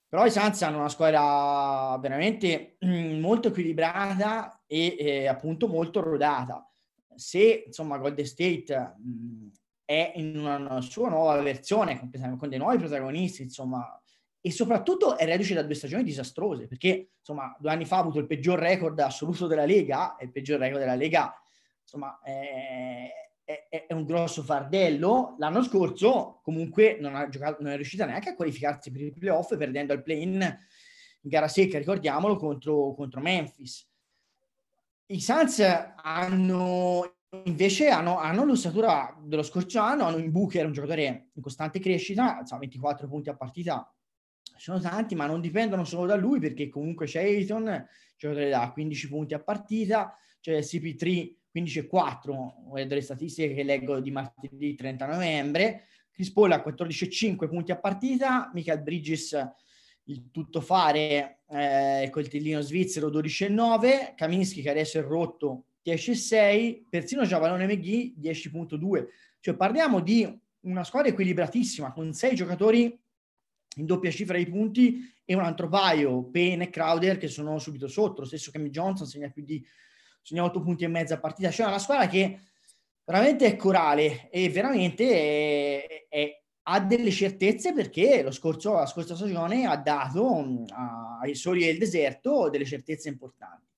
Però 0.07 0.27
i 0.27 0.31
Suns 0.31 0.63
hanno 0.63 0.79
una 0.79 0.89
squadra 0.89 1.99
veramente 1.99 2.77
mm, 2.85 3.19
molto 3.19 3.49
equilibrata 3.49 4.63
e 4.67 4.95
eh, 4.99 5.27
appunto 5.27 5.67
molto 5.67 6.01
rodata. 6.01 6.71
Se 7.17 7.65
insomma 7.67 7.99
Golden 7.99 8.27
State 8.27 8.95
mh, 8.99 9.11
mm, 9.11 9.49
è 9.85 10.13
in 10.17 10.39
una 10.39 10.81
sua 10.83 11.09
nuova 11.09 11.41
versione, 11.41 11.99
con 12.39 12.49
dei 12.49 12.59
nuovi 12.59 12.79
protagonisti, 12.79 13.43
insomma, 13.43 14.01
e 14.47 14.51
soprattutto 14.51 15.17
è 15.17 15.25
reduce 15.25 15.55
da 15.55 15.63
due 15.63 15.75
stagioni 15.75 16.03
disastrose, 16.03 16.67
perché 16.67 17.13
insomma 17.19 17.57
due 17.59 17.71
anni 17.71 17.87
fa 17.87 17.97
ha 17.97 18.01
avuto 18.01 18.19
il 18.19 18.27
peggior 18.27 18.59
record 18.59 19.01
assoluto 19.01 19.47
della 19.47 19.65
Lega, 19.65 20.17
e 20.17 20.27
il 20.27 20.33
peggior 20.33 20.59
record 20.59 20.81
della 20.81 20.95
Lega 20.95 21.35
insomma 21.81 22.21
è, 22.23 23.11
è, 23.43 23.87
è 23.87 23.93
un 23.95 24.05
grosso 24.05 24.43
fardello. 24.43 25.37
L'anno 25.39 25.63
scorso 25.63 26.41
comunque 26.43 26.99
non, 27.01 27.27
giocato, 27.31 27.63
non 27.63 27.73
è 27.73 27.77
riuscita 27.77 28.05
neanche 28.05 28.29
a 28.29 28.35
qualificarsi 28.35 28.91
per 28.91 29.01
i 29.01 29.13
playoff, 29.13 29.57
perdendo 29.57 29.95
al 29.95 30.03
play-in 30.03 30.33
in 30.33 31.31
gara 31.31 31.49
secca, 31.49 31.79
ricordiamolo, 31.79 32.37
contro, 32.37 32.93
contro 32.93 33.23
Memphis. 33.23 33.89
I 35.07 35.23
Suns 35.23 35.61
hanno 36.03 37.15
invece 37.47 37.89
hanno, 37.89 38.19
hanno 38.19 38.45
l'ossatura 38.45 39.19
dello 39.23 39.43
scorso 39.43 39.81
anno, 39.81 40.05
hanno 40.05 40.19
in 40.19 40.31
Booker 40.31 40.67
un 40.67 40.73
giocatore 40.73 41.31
in 41.33 41.43
costante 41.43 41.81
crescita, 41.81 42.41
insomma, 42.41 42.61
24 42.61 43.09
punti 43.09 43.31
a 43.31 43.37
partita 43.37 43.89
sono 44.57 44.81
tanti, 44.81 45.15
ma 45.15 45.27
non 45.27 45.41
dipendono 45.41 45.85
solo 45.85 46.07
da 46.07 46.17
lui 46.17 46.41
perché 46.41 46.69
comunque 46.69 47.07
c'è 47.07 47.23
Ayton, 47.23 47.87
giocatore 48.17 48.49
da 48.49 48.71
15 48.73 49.09
punti 49.09 49.35
a 49.35 49.41
partita, 49.41 50.17
c'è 50.41 50.59
CP3 50.61 51.35
15 51.51 51.79
e 51.79 51.87
4, 51.87 52.55
delle 52.87 53.01
statistiche 53.01 53.55
che 53.55 53.63
leggo 53.63 54.01
di 54.01 54.11
martedì 54.11 54.75
30 54.75 55.07
novembre, 55.07 55.85
Chris 56.11 56.33
Paul 56.33 56.51
a 56.51 56.61
14 56.61 57.05
e 57.05 57.11
5 57.11 57.49
punti 57.49 57.71
a 57.71 57.79
partita, 57.79 58.51
Michael 58.53 58.83
Bridges 58.83 59.39
il 60.07 60.31
tuttofare 60.31 61.43
eh, 61.49 62.09
coltellino 62.11 62.61
svizzero 62.61 63.09
12 63.09 63.45
e 63.45 63.49
9, 63.49 64.15
Kaminsky 64.17 64.63
che 64.63 64.71
adesso 64.71 64.99
è 64.99 65.03
rotto 65.03 65.67
10 65.83 66.11
e 66.11 66.15
6, 66.15 66.87
persino 66.91 67.25
Giavalone 67.25 67.67
McGee 67.67 68.15
10.2, 68.21 69.07
cioè 69.41 69.55
parliamo 69.55 70.01
di 70.01 70.41
una 70.61 70.85
squadra 70.85 71.11
equilibratissima 71.11 71.93
con 71.93 72.13
sei 72.13 72.35
giocatori 72.35 72.99
in 73.77 73.87
doppia 73.87 74.11
cifra 74.11 74.37
di 74.37 74.47
punti 74.47 75.13
e 75.25 75.35
un 75.35 75.43
altro 75.43 75.69
paio, 75.69 76.29
Payne 76.31 76.65
e 76.65 76.71
Crowder, 76.71 77.19
che 77.19 77.29
sono 77.29 77.59
subito 77.59 77.89
sotto. 77.89 78.21
Lo 78.21 78.27
stesso 78.27 78.51
Cammy 78.51 78.71
Johnson 78.71 79.07
segna 79.07 79.31
più 79.31 79.43
di 79.45 79.65
segna 80.23 80.45
8 80.45 80.61
punti 80.63 80.85
e 80.85 80.89
mezzo 80.89 81.15
a 81.15 81.19
partita. 81.19 81.51
Cioè 81.51 81.67
una 81.67 81.79
squadra 81.79 82.07
che 82.07 82.41
veramente 83.05 83.47
è 83.47 83.57
corale 83.57 84.31
e 84.31 84.49
veramente 84.51 85.11
è, 85.11 86.07
è, 86.09 86.43
ha 86.63 86.81
delle 86.81 87.11
certezze 87.11 87.73
perché 87.73 88.23
lo 88.23 88.31
scorso, 88.31 88.75
la 88.75 88.87
scorsa 88.87 89.15
stagione 89.15 89.67
ha 89.67 89.77
dato 89.77 90.43
mm, 90.43 90.65
ai 91.21 91.35
soli 91.35 91.65
del 91.65 91.79
deserto 91.79 92.49
delle 92.49 92.65
certezze 92.65 93.09
importanti. 93.09 93.73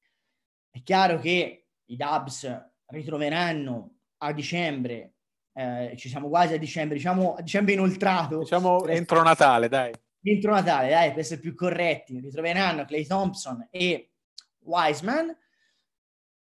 È 0.71 0.83
chiaro 0.83 1.19
che 1.19 1.67
i 1.87 1.97
Dubs 1.97 2.49
ritroveranno 2.87 3.99
a 4.19 4.33
dicembre 4.33 5.16
eh, 5.57 5.95
ci 5.97 6.11
siamo 6.11 6.29
quasi 6.29 6.53
a 6.53 6.59
dicembre, 6.59 6.97
diciamo 6.97 7.35
a 7.35 7.41
dicembre 7.41 7.73
inoltrato. 7.73 8.41
Diciamo 8.41 8.85
entro 8.87 9.23
Natale, 9.23 9.69
dai. 9.69 9.91
Entro 10.23 10.53
Natale, 10.53 10.91
dai, 10.91 11.11
per 11.11 11.21
essere 11.21 11.41
più 11.41 11.55
corretti. 11.55 12.21
Ritroveranno 12.21 12.85
Clay 12.85 13.07
Thompson 13.07 13.67
e 13.71 14.11
Wiseman, 14.59 15.35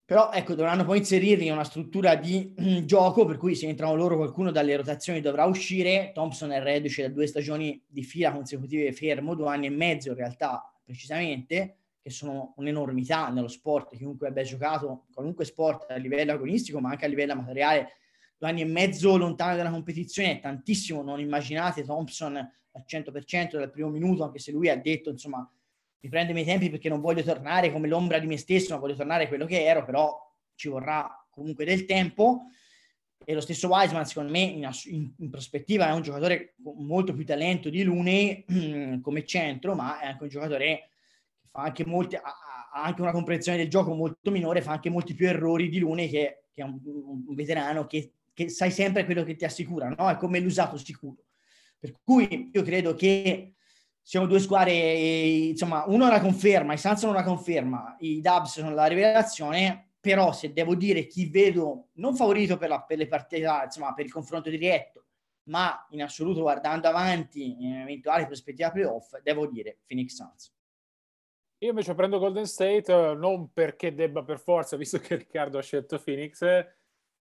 però 0.05 0.31
ecco, 0.31 0.55
dovranno 0.55 0.85
poi 0.85 0.99
inserirli 0.99 1.47
in 1.47 1.53
una 1.53 1.65
struttura 1.65 2.17
di 2.17 2.53
gioco, 2.85 3.25
per 3.25 3.39
cui 3.39 3.55
se 3.55 3.67
entrano 3.67 3.95
loro 3.95 4.17
qualcuno 4.17 4.51
dalle 4.51 4.77
rotazioni 4.77 5.23
dovrà 5.23 5.47
uscire. 5.47 6.11
Thompson 6.13 6.53
è 6.53 6.61
reduce 6.61 7.01
da 7.01 7.09
due 7.09 7.27
stagioni 7.27 7.83
di 7.87 8.03
fila 8.03 8.31
consecutive 8.31 8.93
fermo, 8.93 9.35
due 9.35 9.49
anni 9.49 9.67
e 9.67 9.71
mezzo 9.71 10.11
in 10.11 10.17
realtà 10.17 10.71
precisamente, 10.85 11.77
che 12.03 12.11
sono 12.11 12.53
un'enormità 12.59 13.31
nello 13.31 13.49
sport. 13.49 13.97
Chiunque 13.97 14.29
abbia 14.29 14.43
giocato 14.43 15.07
qualunque 15.15 15.47
sport 15.47 15.91
a 15.91 15.97
livello 15.97 16.33
agonistico, 16.33 16.79
ma 16.79 16.91
anche 16.91 17.07
a 17.07 17.09
livello 17.09 17.33
amatoriale, 17.33 17.93
due 18.39 18.49
anni 18.49 18.61
e 18.61 18.67
mezzo 18.67 19.17
lontano 19.17 19.57
dalla 19.57 19.71
competizione 19.71 20.39
è 20.39 20.41
tantissimo, 20.41 21.03
non 21.03 21.19
immaginate 21.19 21.85
Thompson 21.85 22.37
al 22.37 22.85
100% 22.87 23.59
dal 23.59 23.71
primo 23.71 23.89
minuto, 23.89 24.23
anche 24.23 24.39
se 24.39 24.53
lui 24.53 24.69
ha 24.69 24.77
detto, 24.77 25.11
insomma, 25.11 25.51
mi 26.01 26.09
prendo 26.09 26.31
i 26.31 26.35
miei 26.35 26.47
tempi 26.47 26.71
perché 26.71 26.89
non 26.89 27.01
voglio 27.01 27.25
tornare 27.25 27.73
come 27.73 27.89
l'ombra 27.89 28.21
di 28.21 28.29
me 28.29 28.37
stesso, 28.37 28.73
ma 28.73 28.81
voglio 28.81 28.95
tornare 28.95 29.27
quello 29.27 29.47
che 29.47 29.65
ero, 29.65 29.85
però 29.85 30.17
ci 30.55 30.69
vorrà 30.69 31.27
comunque 31.31 31.65
del 31.65 31.85
tempo. 31.85 32.45
E 33.25 33.35
lo 33.35 33.41
stesso 33.41 33.67
Wiseman, 33.67 34.07
secondo 34.07 34.31
me, 34.31 34.41
in, 34.41 34.71
in, 34.85 35.13
in 35.19 35.31
prospettiva 35.31 35.89
è 35.89 35.93
un 35.93 36.03
giocatore 36.03 36.55
con 36.63 36.87
molto 36.87 37.13
più 37.13 37.27
talento 37.27 37.69
di 37.69 37.83
Lune 37.83 38.45
come 39.03 39.25
centro, 39.25 39.75
ma 39.75 39.99
è 39.99 40.07
anche 40.07 40.23
un 40.23 40.29
giocatore 40.29 40.91
che 41.41 41.49
fa 41.51 41.63
anche 41.63 41.85
molti, 41.85 42.15
ha, 42.15 42.23
ha 42.23 42.83
anche 42.85 43.03
una 43.03 43.11
comprensione 43.11 43.59
del 43.59 43.69
gioco 43.69 43.93
molto 43.93 44.31
minore, 44.31 44.63
fa 44.63 44.73
anche 44.73 44.89
molti 44.89 45.15
più 45.15 45.27
errori 45.27 45.69
di 45.69 45.81
Lune 45.81 46.09
che, 46.09 46.45
che 46.53 46.63
è 46.63 46.65
un, 46.65 46.79
un 47.27 47.35
veterano 47.35 47.87
che 47.87 48.13
che 48.39 48.49
sai 48.51 48.71
sempre 48.71 49.05
quello 49.05 49.25
che 49.25 49.35
ti 49.35 49.45
assicura, 49.45 49.89
no? 49.89 50.09
È 50.09 50.17
come 50.17 50.39
l'usato 50.39 50.77
sicuro. 50.77 51.25
Per 51.77 51.93
cui 52.05 52.51
io 52.53 52.63
credo 52.63 52.95
che 52.95 53.55
siamo 54.01 54.27
due 54.27 54.39
squadre, 54.39 54.73
insomma, 54.75 55.83
uno 55.89 56.07
è 56.07 56.11
la 56.11 56.21
conferma, 56.21 56.73
i 56.73 56.79
Suns 56.79 57.01
sono 57.01 57.13
la 57.13 57.25
conferma, 57.25 57.97
i 57.99 58.21
Dubs 58.21 58.53
sono 58.53 58.73
la 58.73 58.87
rivelazione, 58.87 59.91
però 59.99 60.33
se 60.33 60.53
devo 60.53 60.77
dire 60.77 61.09
chi 61.09 61.29
vedo 61.29 61.89
non 61.95 62.15
favorito 62.15 62.57
per, 62.57 62.69
la, 62.69 62.81
per 62.83 62.99
le 62.99 63.09
partite, 63.09 63.51
insomma, 63.65 63.93
per 63.93 64.05
il 64.05 64.13
confronto 64.13 64.51
diretto, 64.51 65.07
ma 65.49 65.85
in 65.91 66.03
assoluto 66.03 66.41
guardando 66.43 66.87
avanti 66.87 67.65
in 67.65 67.75
eventuale 67.79 68.27
prospettiva 68.27 68.71
playoff, 68.71 69.19
devo 69.21 69.49
dire 69.49 69.81
Phoenix 69.85 70.15
Suns. 70.15 70.55
Io 71.59 71.71
invece 71.71 71.93
prendo 71.97 72.21
Golden 72.21 72.47
State 72.47 73.15
non 73.17 73.53
perché 73.53 73.93
debba 73.93 74.23
per 74.23 74.39
forza, 74.39 74.77
visto 74.77 75.01
che 75.01 75.17
Riccardo 75.17 75.59
ha 75.59 75.63
scelto 75.63 76.01
Phoenix, 76.01 76.41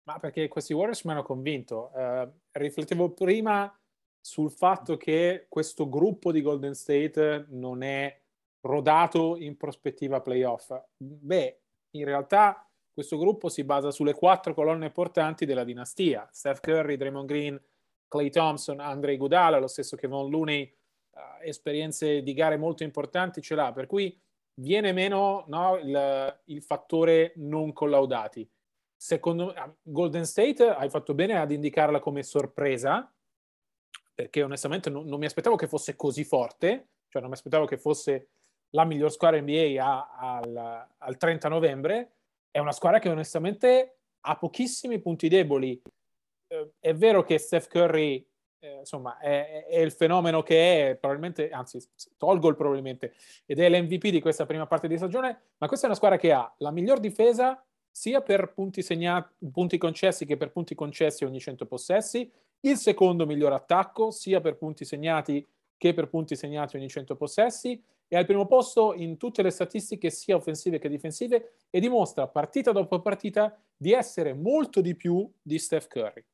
ma 0.08 0.18
perché 0.18 0.48
questi 0.48 0.72
Warriors 0.72 1.04
mi 1.04 1.12
hanno 1.12 1.22
convinto. 1.22 1.90
Uh, 1.92 2.26
riflettevo 2.52 3.10
prima 3.10 3.70
sul 4.18 4.50
fatto 4.50 4.96
che 4.96 5.44
questo 5.50 5.86
gruppo 5.86 6.32
di 6.32 6.40
Golden 6.40 6.74
State 6.74 7.44
non 7.50 7.82
è 7.82 8.18
rodato 8.62 9.36
in 9.36 9.58
prospettiva 9.58 10.22
playoff. 10.22 10.74
Beh, 10.96 11.60
in 11.90 12.06
realtà 12.06 12.66
questo 12.90 13.18
gruppo 13.18 13.50
si 13.50 13.64
basa 13.64 13.90
sulle 13.90 14.14
quattro 14.14 14.54
colonne 14.54 14.90
portanti 14.90 15.44
della 15.44 15.62
dinastia. 15.62 16.26
Steph 16.32 16.60
Curry, 16.60 16.96
Draymond 16.96 17.28
Green, 17.28 17.62
Clay 18.08 18.30
Thompson, 18.30 18.80
Andre 18.80 19.18
Gudala, 19.18 19.58
lo 19.58 19.66
stesso 19.66 19.94
Kevon 19.94 20.30
Looney, 20.30 20.74
uh, 21.10 21.18
esperienze 21.42 22.22
di 22.22 22.32
gare 22.32 22.56
molto 22.56 22.82
importanti 22.82 23.42
ce 23.42 23.54
l'ha, 23.54 23.72
per 23.72 23.86
cui 23.86 24.18
viene 24.54 24.92
meno 24.92 25.44
no, 25.48 25.76
il, 25.76 26.40
il 26.46 26.62
fattore 26.62 27.34
non 27.36 27.74
collaudati 27.74 28.50
secondo 28.98 29.46
me, 29.46 29.52
ah, 29.54 29.72
Golden 29.80 30.26
State 30.26 30.68
hai 30.68 30.90
fatto 30.90 31.14
bene 31.14 31.38
ad 31.38 31.52
indicarla 31.52 32.00
come 32.00 32.24
sorpresa, 32.24 33.10
perché 34.12 34.42
onestamente 34.42 34.90
non, 34.90 35.06
non, 35.06 35.20
mi 35.20 35.26
aspettavo 35.26 35.54
che 35.54 35.68
fosse 35.68 35.94
così 35.94 36.24
forte, 36.24 36.88
cioè 37.08 37.22
non 37.22 37.30
mi 37.30 37.36
aspettavo 37.36 37.64
che 37.64 37.78
fosse 37.78 38.30
la 38.70 38.84
miglior 38.84 39.12
squadra 39.12 39.40
NBA 39.40 39.76
a, 39.82 40.16
al, 40.18 40.86
al 40.98 41.16
30 41.16 41.48
novembre. 41.48 42.12
È 42.50 42.58
una 42.58 42.72
squadra 42.72 42.98
che 42.98 43.08
onestamente 43.08 43.98
ha 44.22 44.36
pochissimi 44.36 44.98
punti 44.98 45.28
deboli. 45.28 45.80
Eh, 46.48 46.72
è 46.80 46.92
vero 46.94 47.22
che 47.22 47.38
Steph 47.38 47.68
Curry 47.68 48.26
eh, 48.58 48.78
insomma, 48.80 49.18
è, 49.18 49.66
è, 49.66 49.78
il 49.78 49.92
fenomeno 49.92 50.42
che 50.42 50.90
è, 50.90 50.96
probabilmente, 50.96 51.50
anzi, 51.50 51.80
tolgo 52.16 52.48
il 52.48 52.56
probabilmente, 52.56 53.14
ed 53.46 53.60
è 53.60 53.68
l'MVP 53.70 54.08
di 54.08 54.20
questa 54.20 54.44
prima 54.44 54.66
parte 54.66 54.88
di 54.88 54.96
stagione, 54.96 55.52
ma 55.58 55.68
questa 55.68 55.86
è 55.86 55.88
una 55.88 55.96
squadra 55.96 56.18
che 56.18 56.32
ha 56.32 56.52
la 56.58 56.72
miglior 56.72 56.98
difesa 56.98 57.62
sia 57.90 58.21
per 58.21 58.52
punti, 58.52 58.83
segnati, 58.83 59.47
punti 59.50 59.78
concessi 59.78 60.26
che 60.26 60.37
per 60.37 60.50
punti 60.50 60.75
concessi 60.75 61.25
ogni 61.25 61.40
100 61.40 61.66
possessi 61.66 62.30
il 62.61 62.76
secondo 62.76 63.26
miglior 63.26 63.52
attacco, 63.52 64.11
sia 64.11 64.40
per 64.40 64.57
punti 64.57 64.85
segnati 64.85 65.47
che 65.76 65.95
per 65.95 66.09
punti 66.09 66.35
segnati 66.35 66.76
ogni 66.76 66.88
100 66.88 67.14
possessi, 67.14 67.80
è 68.09 68.16
al 68.16 68.26
primo 68.26 68.47
posto 68.47 68.95
in 68.95 69.16
tutte 69.16 69.42
le 69.42 69.50
statistiche 69.50 70.11
sia 70.11 70.35
offensive 70.35 70.78
che 70.78 70.88
difensive 70.88 71.52
e 71.71 71.78
dimostra 71.78 72.26
partita 72.26 72.73
dopo 72.73 73.00
partita 73.00 73.57
di 73.76 73.92
essere 73.92 74.33
molto 74.33 74.80
di 74.80 74.97
più 74.97 75.30
di 75.40 75.59
Steph 75.59 75.87
Curry. 75.87 76.25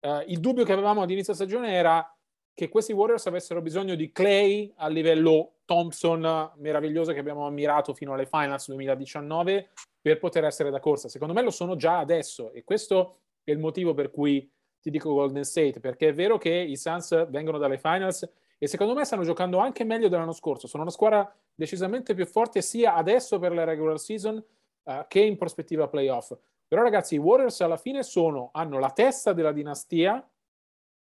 Uh, 0.00 0.22
il 0.26 0.40
dubbio 0.40 0.64
che 0.64 0.72
avevamo 0.72 1.02
ad 1.02 1.10
inizio 1.10 1.34
stagione 1.34 1.72
era 1.72 2.17
che 2.58 2.68
questi 2.68 2.92
Warriors 2.92 3.24
avessero 3.28 3.62
bisogno 3.62 3.94
di 3.94 4.10
Clay 4.10 4.72
a 4.78 4.88
livello 4.88 5.58
Thompson 5.64 6.50
meraviglioso 6.56 7.12
che 7.12 7.20
abbiamo 7.20 7.46
ammirato 7.46 7.94
fino 7.94 8.14
alle 8.14 8.26
finals 8.26 8.66
2019 8.66 9.68
per 10.00 10.18
poter 10.18 10.42
essere 10.42 10.68
da 10.68 10.80
corsa. 10.80 11.08
Secondo 11.08 11.34
me 11.34 11.42
lo 11.42 11.52
sono 11.52 11.76
già 11.76 11.98
adesso 11.98 12.50
e 12.50 12.64
questo 12.64 13.18
è 13.44 13.52
il 13.52 13.60
motivo 13.60 13.94
per 13.94 14.10
cui 14.10 14.50
ti 14.80 14.90
dico 14.90 15.14
Golden 15.14 15.44
State, 15.44 15.78
perché 15.78 16.08
è 16.08 16.14
vero 16.14 16.36
che 16.36 16.50
i 16.50 16.76
Suns 16.76 17.30
vengono 17.30 17.58
dalle 17.58 17.78
finals 17.78 18.28
e 18.58 18.66
secondo 18.66 18.92
me 18.92 19.04
stanno 19.04 19.22
giocando 19.22 19.58
anche 19.58 19.84
meglio 19.84 20.08
dell'anno 20.08 20.32
scorso. 20.32 20.66
Sono 20.66 20.82
una 20.82 20.90
squadra 20.90 21.32
decisamente 21.54 22.12
più 22.12 22.26
forte 22.26 22.60
sia 22.60 22.96
adesso 22.96 23.38
per 23.38 23.52
la 23.52 23.62
regular 23.62 24.00
season 24.00 24.44
uh, 24.82 25.04
che 25.06 25.20
in 25.20 25.36
prospettiva 25.36 25.86
playoff. 25.86 26.36
Però 26.66 26.82
ragazzi, 26.82 27.14
i 27.14 27.18
Warriors 27.18 27.60
alla 27.60 27.76
fine 27.76 28.02
sono, 28.02 28.50
hanno 28.52 28.80
la 28.80 28.90
testa 28.90 29.32
della 29.32 29.52
dinastia 29.52 30.28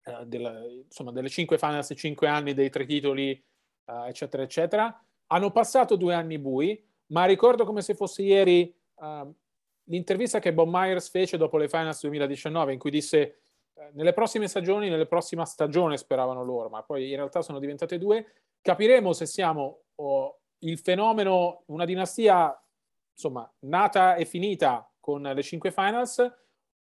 eh, 0.03 0.25
della, 0.25 0.63
insomma, 0.65 1.11
delle 1.11 1.29
cinque 1.29 1.57
finals, 1.57 1.93
cinque 1.95 2.27
anni 2.27 2.53
dei 2.53 2.69
tre 2.69 2.85
titoli, 2.85 3.43
uh, 3.85 4.05
eccetera, 4.05 4.43
eccetera. 4.43 5.05
Hanno 5.27 5.51
passato 5.51 5.95
due 5.95 6.13
anni 6.13 6.37
bui, 6.37 6.81
ma 7.07 7.25
ricordo 7.25 7.65
come 7.65 7.81
se 7.81 7.95
fosse 7.95 8.21
ieri 8.21 8.73
uh, 8.95 9.33
l'intervista 9.85 10.39
che 10.39 10.53
Bob 10.53 10.69
Myers 10.69 11.09
fece 11.09 11.37
dopo 11.37 11.57
le 11.57 11.67
finals 11.67 12.01
2019, 12.01 12.73
in 12.73 12.79
cui 12.79 12.91
disse 12.91 13.39
nelle 13.93 14.13
prossime 14.13 14.47
stagioni, 14.47 14.89
nelle 14.89 15.07
prossima 15.07 15.45
stagione 15.45 15.97
speravano 15.97 16.43
loro, 16.43 16.69
ma 16.69 16.83
poi 16.83 17.09
in 17.09 17.15
realtà 17.15 17.41
sono 17.41 17.59
diventate 17.59 17.97
due, 17.97 18.25
capiremo 18.61 19.13
se 19.13 19.25
siamo 19.25 19.83
oh, 19.95 20.39
il 20.59 20.79
fenomeno, 20.79 21.63
una 21.67 21.85
dinastia 21.85 22.57
insomma 23.13 23.51
nata 23.59 24.15
e 24.15 24.25
finita 24.25 24.89
con 24.99 25.21
le 25.21 25.43
cinque 25.43 25.71
finals 25.71 26.33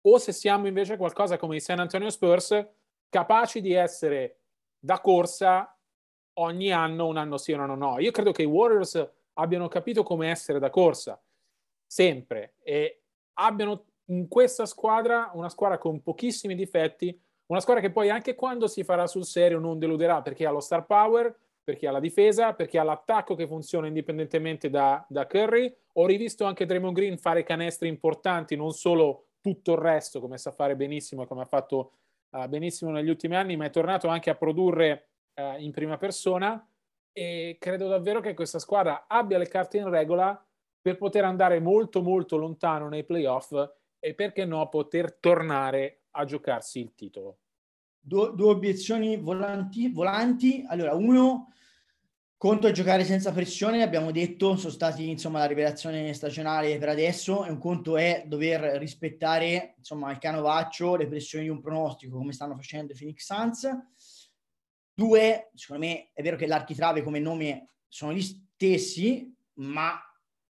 o 0.00 0.18
se 0.18 0.32
siamo 0.32 0.66
invece 0.66 0.96
qualcosa 0.96 1.36
come 1.36 1.56
i 1.56 1.60
San 1.60 1.78
Antonio 1.78 2.10
Spurs 2.10 2.66
capaci 3.08 3.60
di 3.60 3.72
essere 3.72 4.40
da 4.78 5.00
corsa 5.00 5.76
ogni 6.34 6.70
anno, 6.72 7.06
un 7.06 7.16
anno 7.16 7.36
sì, 7.36 7.52
un 7.52 7.60
anno 7.60 7.74
no. 7.74 7.98
Io 7.98 8.10
credo 8.10 8.32
che 8.32 8.42
i 8.42 8.46
Warriors 8.46 9.10
abbiano 9.34 9.68
capito 9.68 10.02
come 10.02 10.30
essere 10.30 10.58
da 10.58 10.70
corsa, 10.70 11.20
sempre, 11.86 12.54
e 12.62 13.02
abbiano 13.34 13.84
in 14.06 14.28
questa 14.28 14.66
squadra 14.66 15.30
una 15.34 15.48
squadra 15.48 15.78
con 15.78 16.02
pochissimi 16.02 16.54
difetti, 16.54 17.18
una 17.46 17.60
squadra 17.60 17.82
che 17.82 17.90
poi 17.90 18.10
anche 18.10 18.34
quando 18.34 18.66
si 18.66 18.84
farà 18.84 19.06
sul 19.06 19.24
serio 19.24 19.58
non 19.58 19.78
deluderà 19.78 20.22
perché 20.22 20.46
ha 20.46 20.50
lo 20.50 20.60
star 20.60 20.86
power, 20.86 21.34
perché 21.62 21.86
ha 21.86 21.90
la 21.90 22.00
difesa, 22.00 22.54
perché 22.54 22.78
ha 22.78 22.82
l'attacco 22.82 23.34
che 23.34 23.46
funziona 23.46 23.86
indipendentemente 23.86 24.70
da, 24.70 25.04
da 25.08 25.26
Curry. 25.26 25.74
Ho 25.94 26.06
rivisto 26.06 26.44
anche 26.44 26.64
Draymond 26.64 26.94
Green 26.94 27.18
fare 27.18 27.42
canestri 27.42 27.88
importanti, 27.88 28.56
non 28.56 28.72
solo 28.72 29.28
tutto 29.40 29.72
il 29.72 29.78
resto, 29.78 30.20
come 30.20 30.38
sa 30.38 30.50
fare 30.50 30.76
benissimo 30.76 31.22
e 31.22 31.26
come 31.26 31.42
ha 31.42 31.46
fatto 31.46 31.92
benissimo 32.48 32.90
negli 32.90 33.08
ultimi 33.08 33.36
anni, 33.36 33.56
ma 33.56 33.66
è 33.66 33.70
tornato 33.70 34.08
anche 34.08 34.30
a 34.30 34.34
produrre 34.34 35.08
uh, 35.34 35.60
in 35.60 35.72
prima 35.72 35.96
persona 35.96 36.66
e 37.12 37.56
credo 37.58 37.88
davvero 37.88 38.20
che 38.20 38.34
questa 38.34 38.58
squadra 38.58 39.06
abbia 39.08 39.38
le 39.38 39.48
carte 39.48 39.78
in 39.78 39.88
regola 39.88 40.40
per 40.80 40.96
poter 40.96 41.24
andare 41.24 41.58
molto 41.58 42.02
molto 42.02 42.36
lontano 42.36 42.88
nei 42.88 43.04
playoff 43.04 43.52
e 43.98 44.14
perché 44.14 44.44
no 44.44 44.68
poter 44.68 45.14
tornare 45.14 46.02
a 46.12 46.24
giocarsi 46.24 46.80
il 46.80 46.94
titolo. 46.94 47.38
Due, 47.98 48.32
due 48.34 48.50
obiezioni 48.50 49.16
volanti, 49.16 49.90
volanti. 49.90 50.64
Allora, 50.68 50.94
uno, 50.94 51.52
Conto 52.38 52.68
a 52.68 52.70
giocare 52.70 53.02
senza 53.02 53.32
pressione, 53.32 53.82
abbiamo 53.82 54.12
detto, 54.12 54.54
sono 54.54 54.72
stati 54.72 55.10
insomma 55.10 55.40
la 55.40 55.46
rivelazione 55.46 56.14
stagionale 56.14 56.78
per 56.78 56.88
adesso 56.88 57.44
e 57.44 57.50
un 57.50 57.58
conto 57.58 57.96
è 57.96 58.22
dover 58.28 58.78
rispettare 58.78 59.74
insomma 59.76 60.12
il 60.12 60.18
canovaccio, 60.18 60.94
le 60.94 61.08
pressioni 61.08 61.46
di 61.46 61.50
un 61.50 61.60
pronostico 61.60 62.16
come 62.16 62.32
stanno 62.32 62.54
facendo 62.54 62.92
i 62.92 62.96
Phoenix 62.96 63.24
Suns. 63.24 64.30
Due, 64.94 65.50
secondo 65.52 65.84
me 65.84 66.10
è 66.12 66.22
vero 66.22 66.36
che 66.36 66.46
l'architrave 66.46 67.02
come 67.02 67.18
nome 67.18 67.70
sono 67.88 68.12
gli 68.12 68.22
stessi, 68.22 69.34
ma 69.54 70.00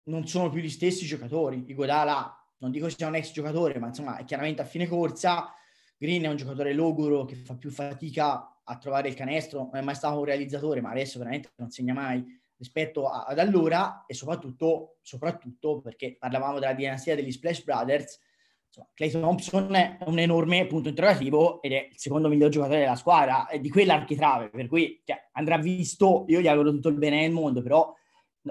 non 0.06 0.26
sono 0.26 0.50
più 0.50 0.60
gli 0.60 0.70
stessi 0.70 1.06
giocatori. 1.06 1.62
Iguodala, 1.64 2.44
non 2.56 2.72
dico 2.72 2.88
sia 2.88 3.06
un 3.06 3.14
ex 3.14 3.30
giocatore, 3.30 3.78
ma 3.78 3.86
insomma 3.86 4.16
è 4.16 4.24
chiaramente 4.24 4.62
a 4.62 4.64
fine 4.64 4.88
corsa. 4.88 5.54
Green 5.96 6.24
è 6.24 6.28
un 6.28 6.36
giocatore 6.36 6.72
logoro 6.72 7.24
che 7.24 7.36
fa 7.36 7.54
più 7.54 7.70
fatica 7.70 8.52
a 8.68 8.76
trovare 8.76 9.08
il 9.08 9.14
canestro, 9.14 9.68
non 9.72 9.80
è 9.80 9.84
mai 9.84 9.94
stato 9.94 10.18
un 10.18 10.24
realizzatore, 10.24 10.80
ma 10.80 10.90
adesso 10.90 11.18
veramente 11.18 11.50
non 11.56 11.70
segna 11.70 11.94
mai 11.94 12.24
rispetto 12.56 13.08
a, 13.08 13.24
ad 13.24 13.38
allora 13.38 14.04
e 14.06 14.14
soprattutto, 14.14 14.98
soprattutto 15.02 15.80
perché 15.80 16.16
parlavamo 16.18 16.58
della 16.58 16.74
dinastia 16.74 17.14
degli 17.14 17.32
Splash 17.32 17.64
Brothers, 17.64 18.20
insomma, 18.66 18.88
Clay 18.92 19.10
Thompson 19.10 19.74
è 19.74 19.98
un 20.06 20.18
enorme 20.18 20.66
punto 20.66 20.90
interrogativo 20.90 21.62
ed 21.62 21.72
è 21.72 21.88
il 21.90 21.98
secondo 21.98 22.28
miglior 22.28 22.50
giocatore 22.50 22.80
della 22.80 22.96
squadra, 22.96 23.46
di 23.58 23.70
quell'architrave, 23.70 24.50
per 24.50 24.66
cui 24.66 25.00
cioè, 25.04 25.28
andrà 25.32 25.56
visto, 25.56 26.24
io 26.28 26.40
gli 26.40 26.48
auguro 26.48 26.70
tutto 26.70 26.88
il 26.88 26.96
bene 26.96 27.22
del 27.22 27.32
mondo, 27.32 27.62
però 27.62 27.94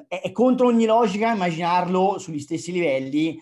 è, 0.07 0.21
è 0.21 0.31
contro 0.31 0.67
ogni 0.67 0.85
logica 0.85 1.31
immaginarlo 1.31 2.17
sugli 2.17 2.39
stessi 2.39 2.71
livelli 2.71 3.39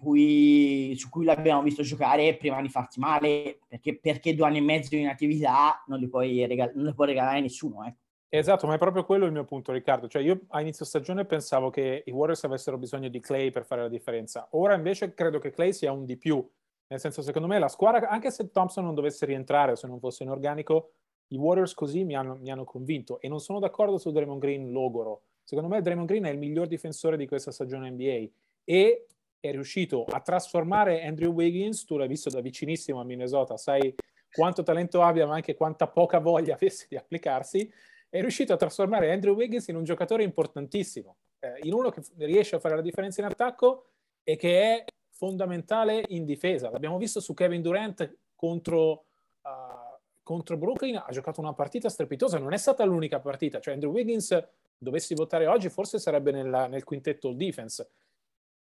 cui, 0.00 0.94
su 0.96 1.08
cui 1.08 1.24
l'abbiamo 1.24 1.62
visto 1.62 1.82
giocare 1.82 2.36
prima 2.36 2.60
di 2.60 2.68
farsi 2.68 2.98
male, 2.98 3.60
perché, 3.68 3.98
perché 3.98 4.34
due 4.34 4.46
anni 4.46 4.58
e 4.58 4.62
mezzo 4.62 4.96
in 4.96 5.08
attività 5.08 5.82
non 5.86 5.98
li 5.98 6.08
puoi, 6.08 6.46
regal- 6.46 6.72
non 6.74 6.86
li 6.86 6.94
può 6.94 7.04
regalare 7.04 7.40
nessuno. 7.40 7.84
Eh. 7.86 7.94
Esatto, 8.30 8.66
ma 8.66 8.74
è 8.74 8.78
proprio 8.78 9.04
quello 9.04 9.24
il 9.24 9.32
mio 9.32 9.44
punto, 9.44 9.72
Riccardo. 9.72 10.06
Cioè, 10.06 10.20
io 10.20 10.42
a 10.48 10.60
inizio 10.60 10.84
stagione 10.84 11.24
pensavo 11.24 11.70
che 11.70 12.02
i 12.04 12.10
Warriors 12.10 12.44
avessero 12.44 12.76
bisogno 12.76 13.08
di 13.08 13.20
Clay 13.20 13.50
per 13.50 13.64
fare 13.64 13.82
la 13.82 13.88
differenza. 13.88 14.48
Ora 14.50 14.74
invece 14.74 15.14
credo 15.14 15.38
che 15.38 15.50
Clay 15.50 15.72
sia 15.72 15.92
un 15.92 16.04
di 16.04 16.16
più. 16.16 16.46
Nel 16.88 17.00
senso, 17.00 17.22
secondo 17.22 17.48
me, 17.48 17.58
la 17.58 17.68
squadra, 17.68 18.08
anche 18.08 18.30
se 18.30 18.50
Thompson 18.50 18.84
non 18.84 18.94
dovesse 18.94 19.24
rientrare 19.24 19.76
se 19.76 19.86
non 19.86 19.98
fosse 19.98 20.24
in 20.24 20.30
organico, 20.30 20.92
i 21.28 21.36
Warriors 21.36 21.74
così 21.74 22.04
mi 22.04 22.16
hanno, 22.16 22.36
mi 22.36 22.50
hanno 22.50 22.64
convinto. 22.64 23.20
E 23.20 23.28
non 23.28 23.40
sono 23.40 23.58
d'accordo 23.60 23.96
su 23.96 24.10
Draymond 24.10 24.40
Green 24.40 24.72
logoro. 24.72 25.22
Secondo 25.42 25.70
me 25.70 25.80
Draymond 25.80 26.08
Green 26.08 26.24
è 26.24 26.30
il 26.30 26.38
miglior 26.38 26.66
difensore 26.66 27.16
di 27.16 27.26
questa 27.26 27.50
stagione 27.50 27.90
NBA. 27.90 28.28
E 28.64 29.06
è 29.40 29.50
riuscito 29.50 30.04
a 30.04 30.20
trasformare 30.20 31.04
Andrew 31.04 31.32
Wiggins, 31.32 31.84
tu 31.84 31.96
l'hai 31.96 32.08
visto 32.08 32.30
da 32.30 32.40
vicinissimo 32.40 33.00
a 33.00 33.04
Minnesota, 33.04 33.56
sai 33.56 33.94
quanto 34.30 34.62
talento 34.62 35.02
abbia, 35.02 35.26
ma 35.26 35.34
anche 35.34 35.54
quanta 35.54 35.88
poca 35.88 36.18
voglia 36.18 36.54
avesse 36.56 36.86
di 36.88 36.96
applicarsi, 36.96 37.70
è 38.08 38.20
riuscito 38.20 38.52
a 38.52 38.56
trasformare 38.56 39.12
Andrew 39.12 39.34
Wiggins 39.34 39.68
in 39.68 39.76
un 39.76 39.84
giocatore 39.84 40.22
importantissimo, 40.22 41.16
eh, 41.40 41.58
in 41.62 41.74
uno 41.74 41.90
che 41.90 42.02
riesce 42.18 42.56
a 42.56 42.58
fare 42.58 42.74
la 42.74 42.82
differenza 42.82 43.20
in 43.20 43.26
attacco 43.26 43.86
e 44.22 44.36
che 44.36 44.62
è 44.62 44.84
fondamentale 45.10 46.04
in 46.08 46.24
difesa. 46.24 46.70
L'abbiamo 46.70 46.96
visto 46.96 47.20
su 47.20 47.34
Kevin 47.34 47.60
Durant 47.60 48.16
contro, 48.34 49.04
uh, 49.42 49.98
contro 50.22 50.56
Brooklyn, 50.56 50.96
ha 50.96 51.10
giocato 51.10 51.40
una 51.40 51.52
partita 51.52 51.88
strepitosa, 51.88 52.38
non 52.38 52.52
è 52.52 52.56
stata 52.56 52.84
l'unica 52.84 53.20
partita, 53.20 53.58
cioè 53.58 53.74
Andrew 53.74 53.90
Wiggins, 53.90 54.48
dovessi 54.78 55.14
votare 55.14 55.46
oggi, 55.46 55.68
forse 55.68 55.98
sarebbe 55.98 56.30
nella, 56.30 56.66
nel 56.66 56.84
quintetto 56.84 57.28
all 57.28 57.36
defense, 57.36 57.90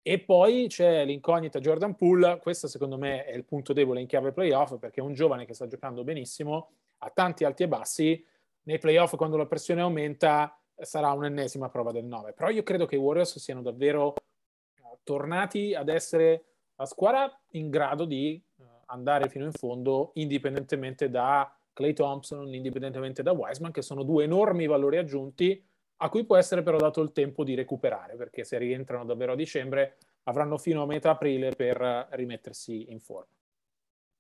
e 0.04 0.20
poi 0.20 0.66
c'è 0.68 1.06
l'incognita 1.06 1.60
Jordan 1.60 1.96
Poole, 1.96 2.40
questo 2.40 2.68
secondo 2.68 2.98
me 2.98 3.24
è 3.26 3.36
il 3.36 3.46
punto 3.46 3.72
debole 3.72 4.02
in 4.02 4.08
chiave 4.08 4.32
playoff 4.32 4.78
perché 4.78 5.00
è 5.00 5.04
un 5.04 5.14
giovane 5.14 5.46
che 5.46 5.54
sta 5.54 5.68
giocando 5.68 6.04
benissimo, 6.04 6.72
ha 7.00 7.12
tanti 7.14 7.44
alti 7.44 7.64
e 7.64 7.68
bassi, 7.68 8.26
nei 8.64 8.80
playoff 8.80 9.16
quando 9.16 9.38
la 9.38 9.46
pressione 9.46 9.82
aumenta 9.82 10.58
sarà 10.76 11.12
un'ennesima 11.12 11.70
prova 11.70 11.92
del 11.92 12.06
9, 12.06 12.34
però 12.34 12.50
io 12.50 12.64
credo 12.64 12.86
che 12.86 12.96
i 12.96 13.00
Warriors 13.00 13.38
siano 13.38 13.62
davvero 13.62 14.08
uh, 14.08 14.98
tornati 15.04 15.76
ad 15.76 15.90
essere 15.90 16.46
la 16.76 16.86
squadra 16.86 17.40
in 17.52 17.70
grado 17.70 18.06
di 18.06 18.42
uh, 18.56 18.64
andare 18.88 19.30
fino 19.30 19.46
in 19.46 19.52
fondo 19.52 20.12
indipendentemente 20.16 21.12
da 21.12 21.56
Clay 21.74 21.94
Thompson, 21.94 22.52
indipendentemente 22.54 23.22
da 23.22 23.32
Wiseman, 23.32 23.72
che 23.72 23.84
sono 23.84 24.02
due 24.04 24.24
enormi 24.24 24.66
valori 24.66 24.98
aggiunti 24.98 25.64
a 26.04 26.10
cui 26.10 26.26
può 26.26 26.36
essere 26.36 26.64
però 26.64 26.78
dato 26.78 27.02
il 27.02 27.12
tempo 27.12 27.44
di 27.44 27.54
recuperare, 27.54 28.16
perché 28.16 28.44
se 28.44 28.58
rientrano 28.58 29.06
davvero 29.06 29.34
a 29.34 29.36
dicembre 29.36 29.98
avranno 30.24 30.58
fino 30.58 30.82
a 30.82 30.86
metà 30.88 31.12
aprile 31.12 31.52
per 31.52 32.08
rimettersi 32.12 32.92
in 32.92 33.00
forma. 33.00 33.34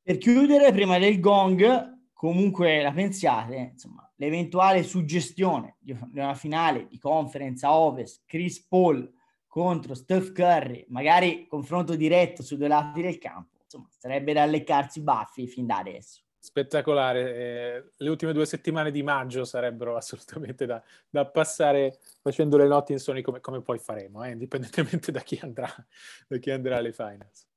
Per 0.03 0.17
chiudere, 0.17 0.71
prima 0.71 0.99
del 0.99 1.19
gong, 1.19 2.11
comunque 2.13 2.81
la 2.81 2.91
pensiate, 2.91 3.71
insomma, 3.73 4.11
l'eventuale 4.17 4.83
suggestione 4.83 5.77
di 5.79 5.95
una 6.13 6.35
finale 6.35 6.87
di 6.87 6.99
conference 6.99 7.65
a 7.65 7.75
Ovest, 7.75 8.23
Chris 8.25 8.63
Paul 8.63 9.11
contro 9.47 9.95
Steph 9.95 10.31
Curry, 10.31 10.85
magari 10.89 11.47
confronto 11.47 11.95
diretto 11.95 12.43
su 12.43 12.57
due 12.57 12.67
lati 12.67 13.01
del 13.01 13.17
campo, 13.17 13.57
insomma, 13.63 13.87
sarebbe 13.89 14.33
da 14.33 14.45
leccarsi 14.45 14.99
i 14.99 15.03
baffi 15.03 15.47
fin 15.47 15.65
da 15.65 15.77
adesso 15.77 16.21
spettacolare. 16.41 17.35
Eh, 17.35 17.83
le 17.97 18.09
ultime 18.09 18.33
due 18.33 18.47
settimane 18.47 18.89
di 18.89 19.03
maggio 19.03 19.45
sarebbero 19.45 19.95
assolutamente 19.97 20.65
da, 20.65 20.81
da 21.09 21.25
passare 21.25 21.99
facendo 22.19 22.57
le 22.57 22.67
notti 22.67 22.91
insonni 22.93 23.21
come, 23.21 23.39
come 23.39 23.61
poi 23.61 23.77
faremo, 23.77 24.23
eh, 24.23 24.31
indipendentemente 24.31 25.11
da 25.11 25.21
chi, 25.21 25.39
andrà, 25.41 25.71
da 26.27 26.37
chi 26.37 26.49
andrà 26.49 26.77
alle 26.77 26.91
finals. 26.91 27.50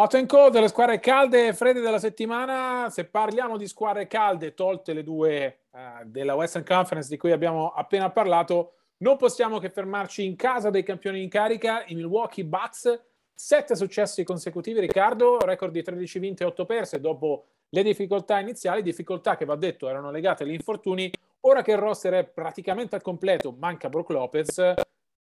Hot 0.00 0.14
and 0.14 0.26
cold, 0.26 0.58
le 0.58 0.68
squadre 0.68 0.98
calde 0.98 1.48
e 1.48 1.52
fredde 1.52 1.82
della 1.82 1.98
settimana. 1.98 2.88
Se 2.88 3.04
parliamo 3.04 3.58
di 3.58 3.66
squadre 3.66 4.06
calde, 4.06 4.54
tolte 4.54 4.94
le 4.94 5.02
due 5.02 5.64
uh, 5.72 6.06
della 6.06 6.34
Western 6.34 6.64
Conference 6.64 7.10
di 7.10 7.18
cui 7.18 7.32
abbiamo 7.32 7.68
appena 7.68 8.08
parlato, 8.08 8.76
non 9.02 9.18
possiamo 9.18 9.58
che 9.58 9.68
fermarci 9.68 10.24
in 10.24 10.36
casa 10.36 10.70
dei 10.70 10.84
campioni 10.84 11.22
in 11.22 11.28
carica, 11.28 11.84
i 11.84 11.94
Milwaukee 11.94 12.46
Bucks. 12.46 12.98
Sette 13.34 13.76
successi 13.76 14.24
consecutivi, 14.24 14.80
Riccardo, 14.80 15.38
record 15.40 15.72
di 15.72 15.82
13 15.82 16.18
vinte 16.18 16.44
e 16.44 16.46
8 16.46 16.64
perse 16.64 16.98
dopo 16.98 17.48
le 17.68 17.82
difficoltà 17.82 18.40
iniziali, 18.40 18.80
difficoltà 18.80 19.36
che 19.36 19.44
va 19.44 19.56
detto 19.56 19.86
erano 19.86 20.10
legate 20.10 20.44
agli 20.44 20.54
infortuni. 20.54 21.12
Ora 21.40 21.60
che 21.60 21.72
il 21.72 21.76
roster 21.76 22.14
è 22.14 22.24
praticamente 22.24 22.94
al 22.94 23.02
completo, 23.02 23.52
manca 23.52 23.90
Brook 23.90 24.08
Lopez, 24.08 24.76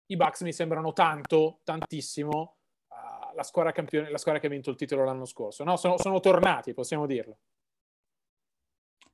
i 0.06 0.16
Bucks 0.16 0.42
mi 0.42 0.52
sembrano 0.52 0.92
tanto, 0.92 1.58
tantissimo 1.64 2.57
la 3.38 3.44
squadra, 3.44 3.70
campione, 3.70 4.10
la 4.10 4.18
squadra 4.18 4.40
che 4.40 4.48
ha 4.48 4.50
vinto 4.50 4.70
il 4.70 4.76
titolo 4.76 5.04
l'anno 5.04 5.24
scorso. 5.24 5.62
No? 5.62 5.76
Sono, 5.76 5.96
sono 5.96 6.18
tornati, 6.18 6.74
possiamo 6.74 7.06
dirlo. 7.06 7.38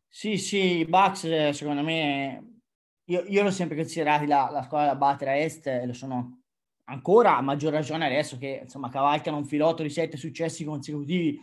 Sì, 0.09 0.39
sì, 0.39 0.79
i 0.79 0.85
Bucks 0.87 1.25
eh, 1.25 1.53
secondo 1.53 1.83
me, 1.83 2.61
io, 3.05 3.25
io 3.27 3.43
l'ho 3.43 3.51
sempre 3.51 3.77
considerati 3.77 4.27
la, 4.27 4.49
la, 4.51 4.63
squadra 4.63 4.93
da 4.93 4.97
battere 4.97 5.31
a 5.33 5.37
est 5.37 5.67
e 5.67 5.87
lo 5.87 5.93
sono 5.93 6.41
ancora 6.85 7.37
a 7.37 7.43
maggior 7.43 7.73
ragione 7.73 8.07
adesso 8.07 8.39
che 8.39 8.61
insomma 8.63 8.89
cavalcano 8.89 9.37
un 9.37 9.45
filotto 9.45 9.83
di 9.83 9.91
sette 9.91 10.17
successi 10.17 10.65
consecutivi. 10.65 11.39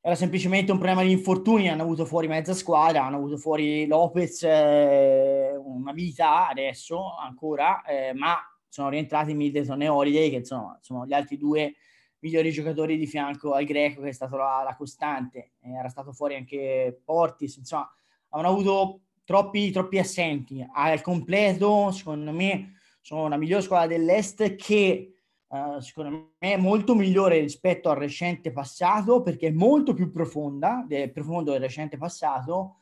Era 0.00 0.16
semplicemente 0.16 0.72
un 0.72 0.78
problema 0.78 1.02
di 1.04 1.12
infortuni, 1.12 1.68
hanno 1.68 1.82
avuto 1.82 2.04
fuori 2.04 2.26
mezza 2.26 2.54
squadra, 2.54 3.04
hanno 3.04 3.18
avuto 3.18 3.36
fuori 3.36 3.86
Lopez 3.86 4.42
eh, 4.42 5.54
una 5.56 5.92
vita 5.92 6.48
adesso 6.48 7.14
ancora, 7.16 7.84
eh, 7.84 8.12
ma 8.12 8.36
sono 8.68 8.88
rientrati 8.88 9.34
Middleton 9.34 9.82
e 9.82 9.88
Holiday 9.88 10.30
che 10.30 10.36
insomma 10.36 10.76
sono 10.80 11.06
gli 11.06 11.12
altri 11.12 11.36
due 11.36 11.74
migliori 12.22 12.52
giocatori 12.52 12.96
di 12.96 13.06
fianco 13.06 13.52
al 13.52 13.64
greco 13.64 14.00
che 14.00 14.08
è 14.08 14.12
stato 14.12 14.36
la, 14.36 14.62
la 14.64 14.76
costante, 14.76 15.52
era 15.60 15.88
stato 15.88 16.12
fuori 16.12 16.36
anche 16.36 17.00
Portis, 17.04 17.56
insomma 17.56 17.90
avevano 18.28 18.54
avuto 18.54 19.00
troppi, 19.24 19.70
troppi 19.70 19.98
assenti, 19.98 20.64
al 20.72 21.00
completo 21.00 21.90
secondo 21.90 22.32
me 22.32 22.74
sono 23.00 23.28
la 23.28 23.36
migliore 23.36 23.62
squadra 23.62 23.88
dell'Est 23.88 24.54
che 24.54 25.14
uh, 25.48 25.80
secondo 25.80 26.34
me 26.38 26.52
è 26.52 26.56
molto 26.56 26.94
migliore 26.94 27.40
rispetto 27.40 27.90
al 27.90 27.96
recente 27.96 28.52
passato 28.52 29.20
perché 29.22 29.48
è 29.48 29.52
molto 29.52 29.92
più 29.92 30.12
profonda, 30.12 30.84
del 30.86 31.10
profondo 31.10 31.50
del 31.50 31.60
recente 31.60 31.96
passato, 31.96 32.76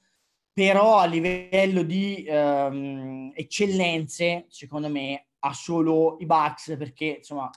però 0.53 0.99
a 0.99 1.07
livello 1.07 1.83
di 1.83 2.27
um, 2.29 3.33
eccellenze 3.35 4.45
secondo 4.49 4.91
me 4.91 5.29
ha 5.39 5.55
solo 5.55 6.19
i 6.21 6.27
Bucks 6.27 6.77
perché 6.77 7.07
insomma 7.19 7.51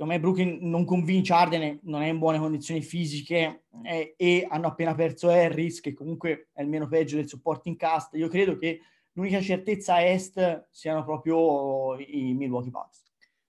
secondo 0.00 0.14
me 0.14 0.20
Brooklyn 0.20 0.58
non 0.62 0.86
convince 0.86 1.30
Arden, 1.34 1.80
non 1.82 2.00
è 2.00 2.08
in 2.08 2.18
buone 2.18 2.38
condizioni 2.38 2.80
fisiche 2.80 3.64
eh, 3.84 4.14
e 4.16 4.46
hanno 4.48 4.68
appena 4.68 4.94
perso 4.94 5.28
Harris, 5.28 5.80
che 5.80 5.92
comunque 5.92 6.48
è 6.54 6.62
il 6.62 6.68
meno 6.68 6.88
peggio 6.88 7.16
del 7.16 7.28
supporting 7.28 7.76
cast. 7.76 8.14
Io 8.14 8.28
credo 8.28 8.56
che 8.56 8.80
l'unica 9.12 9.42
certezza 9.42 9.96
a 9.96 10.00
est 10.00 10.68
siano 10.70 11.04
proprio 11.04 11.98
i 11.98 12.32
Milwaukee 12.32 12.70
Bucks. 12.70 13.04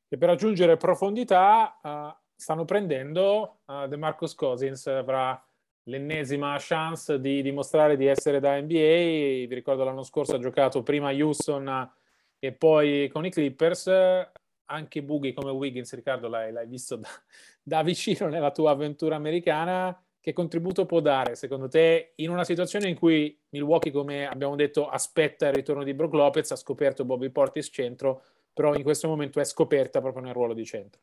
E 0.10 0.18
per 0.18 0.30
aggiungere 0.30 0.76
profondità 0.76 1.80
uh, 1.82 2.14
stanno 2.36 2.66
prendendo 2.66 3.60
uh, 3.68 3.88
De 3.88 3.96
Marcus 3.96 4.36
Cousins, 4.36 4.86
avrà 4.88 5.42
l'ennesima 5.84 6.58
chance 6.60 7.22
di 7.22 7.42
dimostrare 7.42 7.96
di 7.96 8.08
essere 8.08 8.42
da 8.42 8.60
NBA. 8.60 9.48
Vi 9.48 9.54
ricordo 9.54 9.86
l'anno 9.86 10.04
scorso 10.04 10.36
ha 10.36 10.40
giocato 10.40 10.84
prima 10.84 11.08
a 11.08 11.14
Houston 11.14 11.92
e 12.40 12.52
poi 12.52 13.08
con 13.08 13.24
i 13.26 13.32
Clippers 13.32 13.90
anche 14.72 15.04
bughi 15.04 15.34
come 15.34 15.52
Wiggins, 15.52 15.94
Riccardo, 15.94 16.28
l'hai, 16.28 16.52
l'hai 16.52 16.68
visto 16.68 16.96
da, 16.96 17.10
da, 17.62 17.84
vicino 17.84 18.28
nella 18.28 18.52
tua 18.52 18.72
avventura 18.72 19.16
americana. 19.16 20.02
Che 20.22 20.34
contributo 20.34 20.86
può 20.86 21.00
dare, 21.00 21.34
secondo 21.36 21.68
te, 21.68 22.14
in 22.18 22.30
una 22.30 22.44
situazione 22.44 22.88
in 22.88 22.96
cui 22.96 23.36
Milwaukee, 23.50 23.92
come 23.92 24.28
abbiamo 24.28 24.56
detto, 24.56 24.88
aspetta 24.88 25.48
il 25.48 25.54
ritorno 25.56 25.84
di 25.84 25.96
Brook 25.96 26.14
Lopez, 26.14 26.52
ha 26.52 26.56
scoperto 26.56 27.06
Bobby 27.06 27.30
Portis 27.32 27.70
centro, 27.72 28.22
però 28.54 28.76
in 28.76 28.84
questo 28.84 29.08
momento 29.08 29.40
è 29.40 29.44
scoperta 29.44 30.00
proprio 30.00 30.22
nel 30.22 30.34
ruolo 30.34 30.54
di 30.54 30.64
centro? 30.64 31.02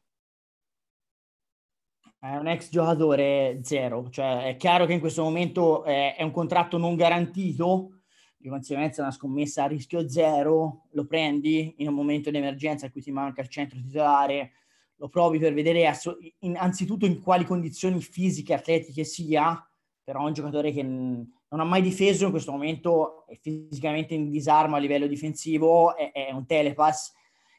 È 2.20 2.36
un 2.36 2.46
ex 2.46 2.70
giocatore 2.70 3.58
zero, 3.62 4.08
cioè 4.10 4.44
è 4.44 4.56
chiaro 4.56 4.86
che 4.86 4.92
in 4.92 5.00
questo 5.00 5.24
momento 5.24 5.82
è, 5.82 6.14
è 6.16 6.22
un 6.22 6.30
contratto 6.30 6.78
non 6.78 6.94
garantito, 6.94 7.97
di 8.38 8.48
conseguenza 8.48 9.02
una 9.02 9.10
scommessa 9.10 9.64
a 9.64 9.66
rischio 9.66 10.08
zero, 10.08 10.86
lo 10.92 11.06
prendi 11.06 11.74
in 11.78 11.88
un 11.88 11.94
momento 11.94 12.30
di 12.30 12.36
emergenza 12.36 12.86
in 12.86 12.92
cui 12.92 13.02
ti 13.02 13.10
manca 13.10 13.42
il 13.42 13.48
centro 13.48 13.80
titolare, 13.80 14.52
lo 14.96 15.08
provi 15.08 15.38
per 15.38 15.52
vedere 15.52 15.86
asso- 15.86 16.16
innanzitutto 16.40 17.04
in 17.04 17.20
quali 17.20 17.44
condizioni 17.44 18.00
fisiche 18.00 18.52
e 18.52 18.56
atletiche 18.56 19.04
sia, 19.04 19.60
però 20.02 20.24
un 20.24 20.32
giocatore 20.32 20.72
che 20.72 20.82
non 20.82 21.30
ha 21.50 21.64
mai 21.64 21.82
difeso 21.82 22.24
in 22.24 22.30
questo 22.30 22.52
momento 22.52 23.26
è 23.26 23.36
fisicamente 23.40 24.14
in 24.14 24.30
disarmo 24.30 24.76
a 24.76 24.78
livello 24.78 25.06
difensivo, 25.06 25.96
è, 25.96 26.12
è 26.12 26.30
un 26.30 26.46
telepass, 26.46 27.12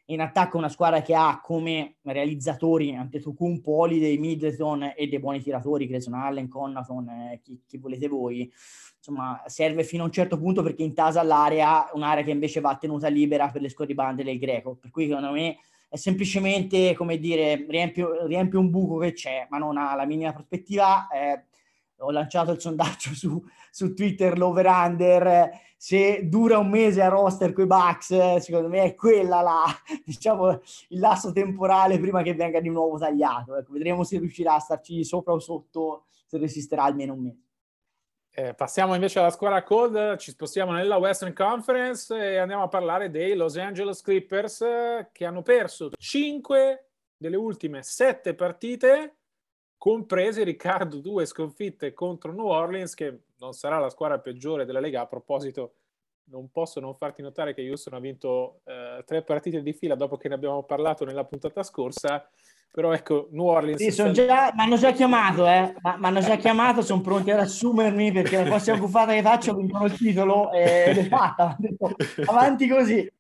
in 0.10 0.22
attacco 0.22 0.58
una 0.58 0.69
squadra 0.69 1.02
che 1.02 1.13
ha 1.13 1.39
come 1.41 1.98
realizzatori 2.04 2.95
Antetokounmpo, 2.95 3.72
Holiday, 3.72 4.17
Middleton 4.17 4.93
e 4.95 5.08
dei 5.08 5.19
buoni 5.19 5.41
tiratori, 5.41 5.88
Grayson 5.88 6.13
Allen, 6.13 6.48
Connaughton, 6.48 7.10
eh, 7.10 7.41
chi, 7.43 7.62
chi 7.67 7.78
volete 7.78 8.08
voi, 8.08 8.52
insomma, 8.98 9.43
serve 9.45 9.84
fino 9.84 10.04
a 10.04 10.06
un 10.08 10.12
certo 10.12 10.39
punto 10.39 10.63
perché 10.63 10.84
intasa 10.84 11.22
l'area, 11.22 11.89
un'area 11.93 12.24
che 12.24 12.32
invece 12.32 12.60
va 12.60 12.76
tenuta 12.76 13.08
libera 13.08 13.50
per 13.50 13.62
le 13.62 13.69
scorribande 13.69 14.24
del 14.24 14.39
greco. 14.39 14.76
Per 14.76 14.89
cui 14.89 15.08
secondo 15.08 15.32
me 15.32 15.58
è 15.88 15.95
semplicemente, 15.95 16.95
come 16.95 17.19
dire, 17.19 17.65
riempie, 17.67 18.26
riempie 18.26 18.58
un 18.58 18.69
buco 18.72 18.98
che 18.98 19.13
c'è, 19.13 19.45
ma 19.50 19.60
non 19.60 19.78
ha 19.78 19.95
la 19.95 20.06
minima 20.06 20.34
prospettiva. 20.34 21.08
Eh, 21.08 21.43
ho 21.99 22.12
lanciato 22.12 22.51
il 22.51 22.59
sondaggio 22.59 23.13
su, 23.13 23.43
su 23.71 23.93
Twitter, 23.93 24.38
l'over-under, 24.38 25.49
se 25.77 26.27
dura 26.27 26.57
un 26.57 26.69
mese 26.69 27.01
a 27.01 27.07
roster 27.07 27.53
con 27.53 27.63
i 27.63 27.67
Bucks, 27.67 28.35
secondo 28.38 28.67
me 28.67 28.83
è 28.83 28.95
quella 28.95 29.41
la, 29.41 29.63
diciamo, 30.03 30.59
il 30.89 30.99
lasso 30.99 31.31
temporale 31.31 31.99
prima 31.99 32.21
che 32.21 32.33
venga 32.33 32.59
di 32.59 32.69
nuovo 32.69 32.97
tagliato. 32.97 33.55
Ecco, 33.55 33.73
vedremo 33.73 34.03
se 34.03 34.19
riuscirà 34.19 34.55
a 34.55 34.59
starci 34.59 35.03
sopra 35.03 35.33
o 35.33 35.39
sotto, 35.39 36.05
se 36.25 36.38
resisterà 36.38 36.83
almeno 36.83 37.13
un 37.13 37.21
mese. 37.21 37.43
Eh, 38.31 38.53
passiamo 38.53 38.93
invece 38.93 39.19
alla 39.19 39.31
squadra 39.31 39.63
cold, 39.63 40.17
ci 40.17 40.31
spostiamo 40.31 40.71
nella 40.71 40.97
Western 40.97 41.33
Conference 41.33 42.15
e 42.15 42.38
andiamo 42.38 42.63
a 42.63 42.67
parlare 42.67 43.09
dei 43.09 43.35
Los 43.35 43.57
Angeles 43.57 44.01
Clippers 44.01 44.62
eh, 44.62 45.09
che 45.12 45.25
hanno 45.25 45.41
perso 45.41 45.89
5 45.97 46.89
delle 47.17 47.35
ultime 47.35 47.83
7 47.83 48.35
partite, 48.35 49.18
comprese 49.79 50.43
Riccardo 50.43 50.99
due 50.99 51.25
sconfitte 51.25 51.93
contro 51.93 52.31
New 52.31 52.45
Orleans, 52.45 52.93
che 52.93 53.21
non 53.39 53.53
sarà 53.53 53.79
la 53.79 53.89
squadra 53.89 54.19
peggiore 54.19 54.65
della 54.65 54.79
Lega. 54.79 55.01
A 55.01 55.07
proposito, 55.07 55.73
non 56.25 56.51
posso 56.51 56.79
non 56.79 56.95
farti 56.95 57.23
notare 57.23 57.55
che 57.55 57.67
Houston 57.67 57.95
ha 57.95 57.99
vinto 57.99 58.59
eh, 58.65 59.03
tre 59.07 59.23
partite 59.23 59.63
di 59.63 59.73
fila 59.73 59.95
dopo 59.95 60.17
che 60.17 60.27
ne 60.27 60.35
abbiamo 60.35 60.61
parlato 60.61 61.03
nella 61.03 61.25
puntata 61.25 61.63
scorsa 61.63 62.29
però 62.71 62.93
ecco, 62.93 63.29
New 63.31 63.45
Orleans... 63.45 63.81
Sì, 63.81 63.91
sono 63.91 64.11
già, 64.11 64.51
mi 64.55 64.61
hanno 64.61 64.77
già 64.77 64.91
chiamato, 64.91 65.47
eh. 65.47 65.73
mi 65.97 66.05
hanno 66.05 66.19
già 66.19 66.35
chiamato, 66.35 66.81
sono 66.81 67.01
pronti 67.01 67.31
ad 67.31 67.39
assumermi 67.39 68.11
perché 68.11 68.37
la 68.37 68.43
prossima 68.43 68.77
buffata 68.77 69.13
che 69.13 69.23
faccio 69.23 69.55
vincono 69.55 69.85
il 69.85 69.93
titolo 69.93 70.51
ed 70.51 70.97
è 70.97 71.07
fatta. 71.07 71.57
Avanti 72.25 72.67
così. 72.67 73.11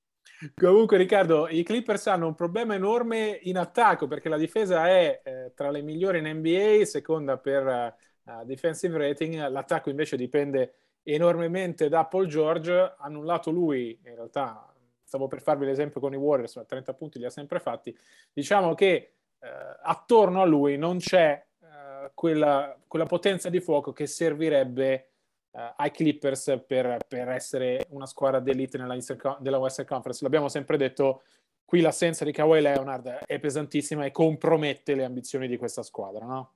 Comunque 0.55 0.97
Riccardo, 0.97 1.47
i 1.49 1.63
Clippers 1.63 2.07
hanno 2.07 2.27
un 2.27 2.35
problema 2.35 2.73
enorme 2.73 3.39
in 3.43 3.57
attacco 3.57 4.07
perché 4.07 4.29
la 4.29 4.37
difesa 4.37 4.87
è 4.87 5.21
eh, 5.23 5.51
tra 5.53 5.69
le 5.69 5.81
migliori 5.81 6.19
in 6.19 6.27
NBA, 6.37 6.85
seconda 6.85 7.37
per 7.37 7.95
uh, 8.23 8.45
defensive 8.45 8.97
rating, 8.97 9.47
l'attacco 9.47 9.89
invece 9.89 10.15
dipende 10.15 10.75
enormemente 11.03 11.89
da 11.89 12.05
Paul 12.05 12.27
George, 12.27 12.95
annullato 12.99 13.51
lui, 13.51 13.99
in 14.03 14.15
realtà 14.15 14.73
stavo 15.03 15.27
per 15.27 15.41
farvi 15.41 15.65
l'esempio 15.65 15.99
con 15.99 16.13
i 16.13 16.17
Warriors, 16.17 16.55
ma 16.55 16.63
30 16.63 16.93
punti 16.93 17.19
li 17.19 17.25
ha 17.25 17.31
sempre 17.31 17.59
fatti, 17.59 17.95
diciamo 18.31 18.75
che 18.75 19.15
eh, 19.39 19.47
attorno 19.81 20.41
a 20.41 20.45
lui 20.45 20.77
non 20.77 20.99
c'è 20.99 21.43
eh, 21.61 22.11
quella, 22.13 22.77
quella, 22.87 23.05
potenza 23.05 23.49
di 23.49 23.59
fuoco 23.59 23.91
che 23.91 24.05
servirebbe 24.05 25.08
eh, 25.51 25.73
ai 25.77 25.91
Clippers 25.91 26.63
per, 26.67 26.97
per, 27.07 27.29
essere 27.29 27.87
una 27.89 28.05
squadra 28.05 28.39
d'elite 28.39 28.77
nella 28.77 28.97
della 29.39 29.57
Western 29.57 29.87
Conference. 29.87 30.23
L'abbiamo 30.23 30.49
sempre 30.49 30.77
detto, 30.77 31.23
qui 31.65 31.81
l'assenza 31.81 32.25
di 32.25 32.31
Kawhi 32.31 32.61
Leonard 32.61 33.07
è 33.25 33.39
pesantissima 33.39 34.05
e 34.05 34.11
compromette 34.11 34.95
le 34.95 35.05
ambizioni 35.05 35.47
di 35.47 35.57
questa 35.57 35.83
squadra, 35.83 36.25
no? 36.25 36.53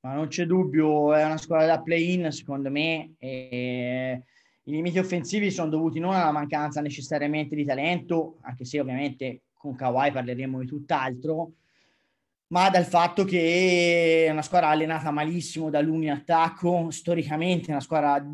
Ma 0.00 0.14
non 0.14 0.28
c'è 0.28 0.46
dubbio, 0.46 1.12
è 1.12 1.24
una 1.24 1.38
squadra 1.38 1.66
da 1.66 1.82
play-in 1.82 2.30
secondo 2.30 2.70
me. 2.70 3.14
E 3.18 4.22
I 4.62 4.70
limiti 4.70 4.98
offensivi 4.98 5.50
sono 5.50 5.70
dovuti 5.70 5.98
non 5.98 6.14
alla 6.14 6.30
mancanza 6.30 6.80
necessariamente 6.80 7.56
di 7.56 7.64
talento, 7.64 8.38
anche 8.42 8.64
se 8.64 8.78
ovviamente 8.80 9.42
con 9.54 9.74
Kawhi 9.74 10.12
parleremo 10.12 10.60
di 10.60 10.66
tutt'altro, 10.66 11.52
ma 12.48 12.70
dal 12.70 12.84
fatto 12.84 13.24
che 13.24 14.26
è 14.26 14.30
una 14.30 14.42
squadra 14.42 14.68
allenata 14.68 15.10
malissimo 15.10 15.70
da 15.70 15.80
lui 15.80 16.04
in 16.04 16.12
attacco, 16.12 16.90
storicamente 16.90 17.70
una 17.70 17.80
squadra, 17.80 18.24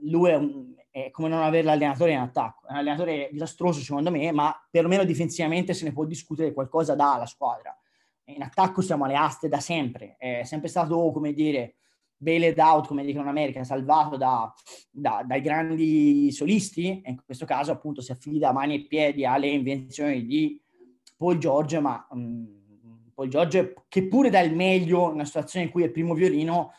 lui 0.00 0.30
è, 0.30 0.34
un, 0.36 0.74
è 0.90 1.10
come 1.10 1.28
non 1.28 1.42
avere 1.42 1.64
l'allenatore 1.64 2.12
in 2.12 2.18
attacco, 2.18 2.66
è 2.68 2.72
un 2.72 2.78
allenatore 2.78 3.28
disastroso 3.32 3.80
secondo 3.80 4.10
me, 4.10 4.30
ma 4.32 4.54
perlomeno 4.70 5.04
difensivamente 5.04 5.72
se 5.72 5.84
ne 5.84 5.92
può 5.92 6.04
discutere 6.04 6.52
qualcosa 6.52 6.94
dalla 6.94 7.26
squadra. 7.26 7.76
in 8.24 8.42
attacco 8.42 8.82
siamo 8.82 9.04
alle 9.04 9.16
aste 9.16 9.48
da 9.48 9.60
sempre, 9.60 10.16
è 10.18 10.42
sempre 10.44 10.68
stato, 10.68 11.10
come 11.10 11.32
dire, 11.32 11.76
bailed 12.22 12.58
out, 12.58 12.86
come 12.86 13.04
dicono 13.04 13.24
in 13.24 13.30
America, 13.30 13.64
salvato 13.64 14.16
da, 14.16 14.52
da, 14.90 15.24
dai 15.26 15.40
grandi 15.40 16.30
solisti, 16.30 17.00
e 17.02 17.10
in 17.10 17.22
questo 17.24 17.46
caso 17.46 17.72
appunto 17.72 18.00
si 18.02 18.12
affida 18.12 18.52
mani 18.52 18.76
e 18.76 18.86
piedi 18.86 19.24
alle 19.24 19.48
invenzioni 19.48 20.24
di 20.24 20.60
Paul 21.16 21.38
George, 21.38 21.80
ma 21.80 22.06
mh, 22.10 22.20
mm, 22.20 22.61
Paul 23.14 23.28
George 23.28 23.74
che 23.88 24.06
pure 24.06 24.30
dà 24.30 24.40
il 24.40 24.54
meglio 24.54 25.08
in 25.08 25.14
una 25.14 25.24
situazione 25.24 25.66
in 25.66 25.70
cui 25.70 25.82
è 25.82 25.86
il 25.86 25.92
primo 25.92 26.14
violino, 26.14 26.72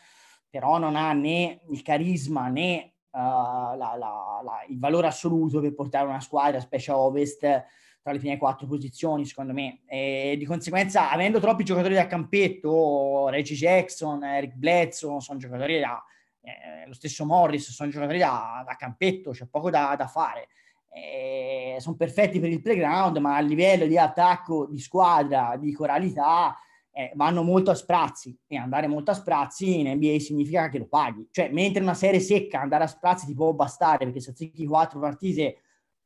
però 0.50 0.78
non 0.78 0.96
ha 0.96 1.12
né 1.12 1.60
il 1.70 1.82
carisma 1.82 2.48
né 2.48 2.94
uh, 3.10 3.18
la, 3.18 3.76
la, 3.76 4.40
la, 4.42 4.64
il 4.68 4.78
valore 4.78 5.08
assoluto 5.08 5.60
per 5.60 5.74
portare 5.74 6.06
una 6.06 6.20
squadra, 6.20 6.60
specie 6.60 6.90
a 6.90 6.98
Ovest, 6.98 7.40
tra 7.40 8.12
le 8.12 8.18
prime 8.18 8.36
quattro 8.36 8.66
posizioni, 8.66 9.24
secondo 9.24 9.52
me. 9.52 9.80
E 9.86 10.36
di 10.38 10.44
conseguenza, 10.44 11.10
avendo 11.10 11.40
troppi 11.40 11.64
giocatori 11.64 11.94
da 11.94 12.06
campetto, 12.06 13.28
Reggie 13.28 13.54
Jackson, 13.54 14.22
Eric 14.22 14.54
Bledsoe, 14.54 15.20
sono 15.20 15.38
giocatori 15.38 15.80
da... 15.80 16.04
Eh, 16.42 16.86
lo 16.86 16.92
stesso 16.92 17.24
Morris, 17.24 17.70
sono 17.70 17.88
giocatori 17.88 18.18
da, 18.18 18.62
da 18.66 18.76
campetto, 18.76 19.30
c'è 19.30 19.46
poco 19.46 19.70
da, 19.70 19.94
da 19.96 20.06
fare. 20.06 20.48
Eh, 20.94 21.76
sono 21.80 21.96
perfetti 21.96 22.38
per 22.38 22.50
il 22.50 22.62
playground, 22.62 23.16
ma 23.16 23.36
a 23.36 23.40
livello 23.40 23.86
di 23.86 23.98
attacco, 23.98 24.66
di 24.66 24.78
squadra, 24.78 25.56
di 25.58 25.72
coralità, 25.72 26.56
eh, 26.92 27.10
vanno 27.16 27.42
molto 27.42 27.72
a 27.72 27.74
sprazzi 27.74 28.38
e 28.46 28.56
andare 28.56 28.86
molto 28.86 29.10
a 29.10 29.14
sprazzi 29.14 29.80
in 29.80 29.90
NBA 29.90 30.20
significa 30.20 30.68
che 30.68 30.78
lo 30.78 30.86
paghi. 30.86 31.26
Cioè, 31.30 31.50
mentre 31.50 31.82
una 31.82 31.94
serie 31.94 32.20
secca 32.20 32.60
andare 32.60 32.84
a 32.84 32.86
sprazzi 32.86 33.26
ti 33.26 33.34
può 33.34 33.52
bastare 33.52 34.04
perché 34.04 34.20
se 34.20 34.30
azzecchi 34.30 34.64
quattro 34.64 35.00
partite 35.00 35.58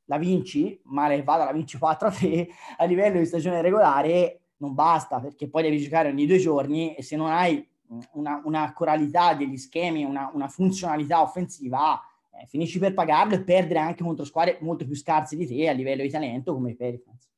la 0.07 0.17
vinci, 0.17 0.81
male 0.85 1.23
vada 1.23 1.45
la 1.45 1.53
vinci 1.53 1.77
4 1.77 2.09
a 2.09 2.11
3, 2.11 2.49
a 2.79 2.85
livello 2.85 3.19
di 3.19 3.27
stagione 3.27 3.61
regolare 3.61 4.41
non 4.59 4.75
basta 4.75 5.21
perché 5.21 5.49
poi 5.49 5.63
devi 5.63 5.79
giocare 5.79 6.09
ogni 6.09 6.27
due 6.27 6.39
giorni 6.39 6.95
e 6.95 7.03
se 7.03 7.17
non 7.17 7.31
hai 7.31 7.65
una, 8.13 8.41
una 8.45 8.73
coralità 8.73 9.35
degli 9.35 9.57
schemi, 9.57 10.05
una, 10.05 10.31
una 10.33 10.49
funzionalità 10.49 11.23
offensiva, 11.23 12.01
eh, 12.41 12.47
finisci 12.47 12.79
per 12.79 12.95
pagarlo 12.95 13.35
e 13.35 13.43
perdere 13.43 13.81
anche 13.81 14.03
contro 14.03 14.25
squadre 14.25 14.59
molto 14.61 14.85
più 14.85 14.95
scarse 14.95 15.37
di 15.37 15.47
te 15.47 15.69
a 15.69 15.73
livello 15.73 16.03
di 16.03 16.11
talento 16.11 16.55
come 16.55 16.71
i 16.71 16.75
Pelicans. 16.77 17.29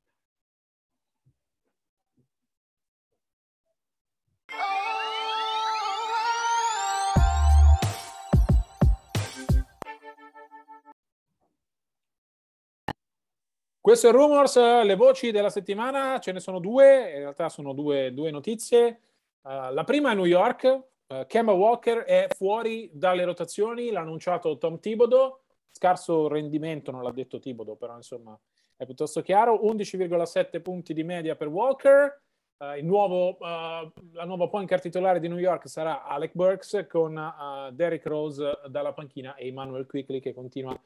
Questo 13.82 14.08
è 14.08 14.12
Rumors, 14.12 14.56
le 14.84 14.94
voci 14.94 15.30
della 15.30 15.48
settimana, 15.48 16.20
ce 16.20 16.32
ne 16.32 16.38
sono 16.38 16.60
due, 16.60 17.12
in 17.12 17.18
realtà 17.20 17.48
sono 17.48 17.72
due, 17.72 18.12
due 18.12 18.30
notizie. 18.30 19.00
Uh, 19.40 19.72
la 19.72 19.84
prima 19.84 20.12
è 20.12 20.14
New 20.14 20.26
York, 20.26 20.89
uh, 21.10 21.26
Kemba 21.26 21.52
Walker 21.52 21.98
è 21.98 22.26
fuori 22.34 22.90
dalle 22.92 23.24
rotazioni, 23.24 23.90
l'ha 23.90 24.00
annunciato 24.00 24.56
Tom 24.58 24.80
Thibodeau, 24.80 25.38
scarso 25.70 26.28
rendimento, 26.28 26.90
non 26.90 27.02
l'ha 27.02 27.12
detto 27.12 27.38
Thibodeau, 27.38 27.76
però 27.76 27.96
insomma 27.96 28.38
è 28.76 28.84
piuttosto 28.84 29.20
chiaro, 29.20 29.60
11,7 29.62 30.62
punti 30.62 30.94
di 30.94 31.04
media 31.04 31.36
per 31.36 31.48
Walker, 31.48 32.22
uh, 32.58 32.84
nuovo, 32.84 33.36
la 33.38 34.24
nuova 34.24 34.48
point 34.48 34.80
titolare 34.80 35.20
di 35.20 35.28
New 35.28 35.38
York 35.38 35.68
sarà 35.68 36.04
Alec 36.04 36.32
Burks 36.32 36.86
con 36.88 37.70
Derrick 37.72 38.06
Rose 38.06 38.58
dalla 38.68 38.92
panchina 38.92 39.34
e 39.34 39.48
Emmanuel 39.48 39.86
Quickly 39.86 40.20
che 40.20 40.32
continua 40.32 40.78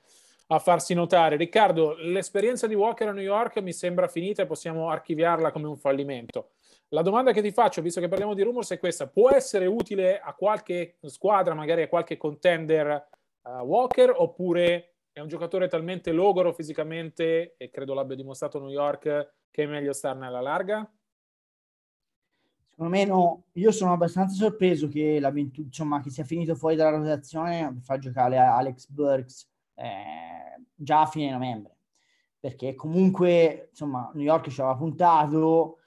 a 0.48 0.58
farsi 0.58 0.94
notare. 0.94 1.36
Riccardo, 1.36 1.94
l'esperienza 1.98 2.66
di 2.66 2.74
Walker 2.74 3.08
a 3.08 3.12
New 3.12 3.22
York 3.22 3.60
mi 3.60 3.72
sembra 3.72 4.08
finita 4.08 4.42
e 4.42 4.46
possiamo 4.46 4.90
archiviarla 4.90 5.50
come 5.50 5.68
un 5.68 5.76
fallimento. 5.76 6.50
La 6.94 7.02
domanda 7.02 7.32
che 7.32 7.42
ti 7.42 7.50
faccio, 7.50 7.82
visto 7.82 8.00
che 8.00 8.06
parliamo 8.06 8.34
di 8.34 8.42
rumors, 8.42 8.70
è 8.70 8.78
questa: 8.78 9.08
può 9.08 9.30
essere 9.30 9.66
utile 9.66 10.20
a 10.20 10.32
qualche 10.32 10.98
squadra, 11.02 11.52
magari 11.52 11.82
a 11.82 11.88
qualche 11.88 12.16
contender 12.16 13.08
uh, 13.42 13.50
Walker, 13.64 14.14
oppure 14.16 14.94
è 15.10 15.18
un 15.18 15.26
giocatore 15.26 15.66
talmente 15.66 16.12
logoro 16.12 16.52
fisicamente, 16.52 17.56
e 17.56 17.70
credo 17.70 17.94
l'abbia 17.94 18.14
dimostrato 18.14 18.60
New 18.60 18.70
York, 18.70 19.32
che 19.50 19.64
è 19.64 19.66
meglio 19.66 19.92
starne 19.92 20.26
alla 20.26 20.40
larga? 20.40 20.88
Secondo 22.70 22.92
me 22.92 23.04
no, 23.04 23.44
io 23.54 23.72
sono 23.72 23.92
abbastanza 23.92 24.36
sorpreso 24.36 24.86
che, 24.86 25.20
insomma, 25.56 26.00
che 26.00 26.10
sia 26.10 26.24
finito 26.24 26.54
fuori 26.54 26.76
dalla 26.76 26.96
rotazione 26.96 27.72
per 27.72 27.82
far 27.82 27.98
giocare 27.98 28.38
Alex 28.38 28.88
Burks 28.88 29.50
eh, 29.74 30.62
già 30.76 31.00
a 31.00 31.06
fine 31.06 31.32
novembre, 31.32 31.76
perché 32.38 32.76
comunque 32.76 33.66
insomma 33.70 34.12
New 34.14 34.24
York 34.24 34.48
ci 34.48 34.60
aveva 34.60 34.76
puntato, 34.76 35.78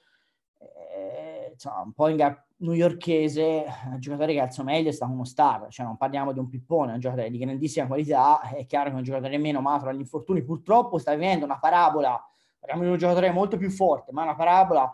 insomma, 1.58 1.80
un 1.80 1.92
po' 1.92 2.08
in 2.08 2.36
newyorkese, 2.58 3.64
un 3.86 3.98
giocatore 3.98 4.32
che 4.32 4.40
alzo 4.40 4.62
meglio 4.62 4.88
è 4.88 4.92
stato 4.92 5.12
uno 5.12 5.24
star, 5.24 5.66
cioè 5.70 5.84
non 5.84 5.96
parliamo 5.96 6.32
di 6.32 6.38
un 6.38 6.48
pippone, 6.48 6.92
un 6.92 7.00
giocatore 7.00 7.30
di 7.30 7.38
grandissima 7.38 7.86
qualità, 7.86 8.40
è 8.40 8.64
chiaro 8.64 8.90
che 8.90 8.96
un 8.96 9.02
giocatore 9.02 9.36
meno 9.38 9.60
maturo 9.60 9.90
agli 9.90 9.98
infortuni 9.98 10.42
purtroppo 10.42 10.98
sta 10.98 11.12
vivendo 11.14 11.44
una 11.44 11.58
parabola, 11.58 12.20
parliamo 12.58 12.84
di 12.84 12.90
un 12.90 12.96
giocatore 12.96 13.30
molto 13.32 13.56
più 13.56 13.70
forte, 13.70 14.12
ma 14.12 14.22
una 14.22 14.36
parabola 14.36 14.92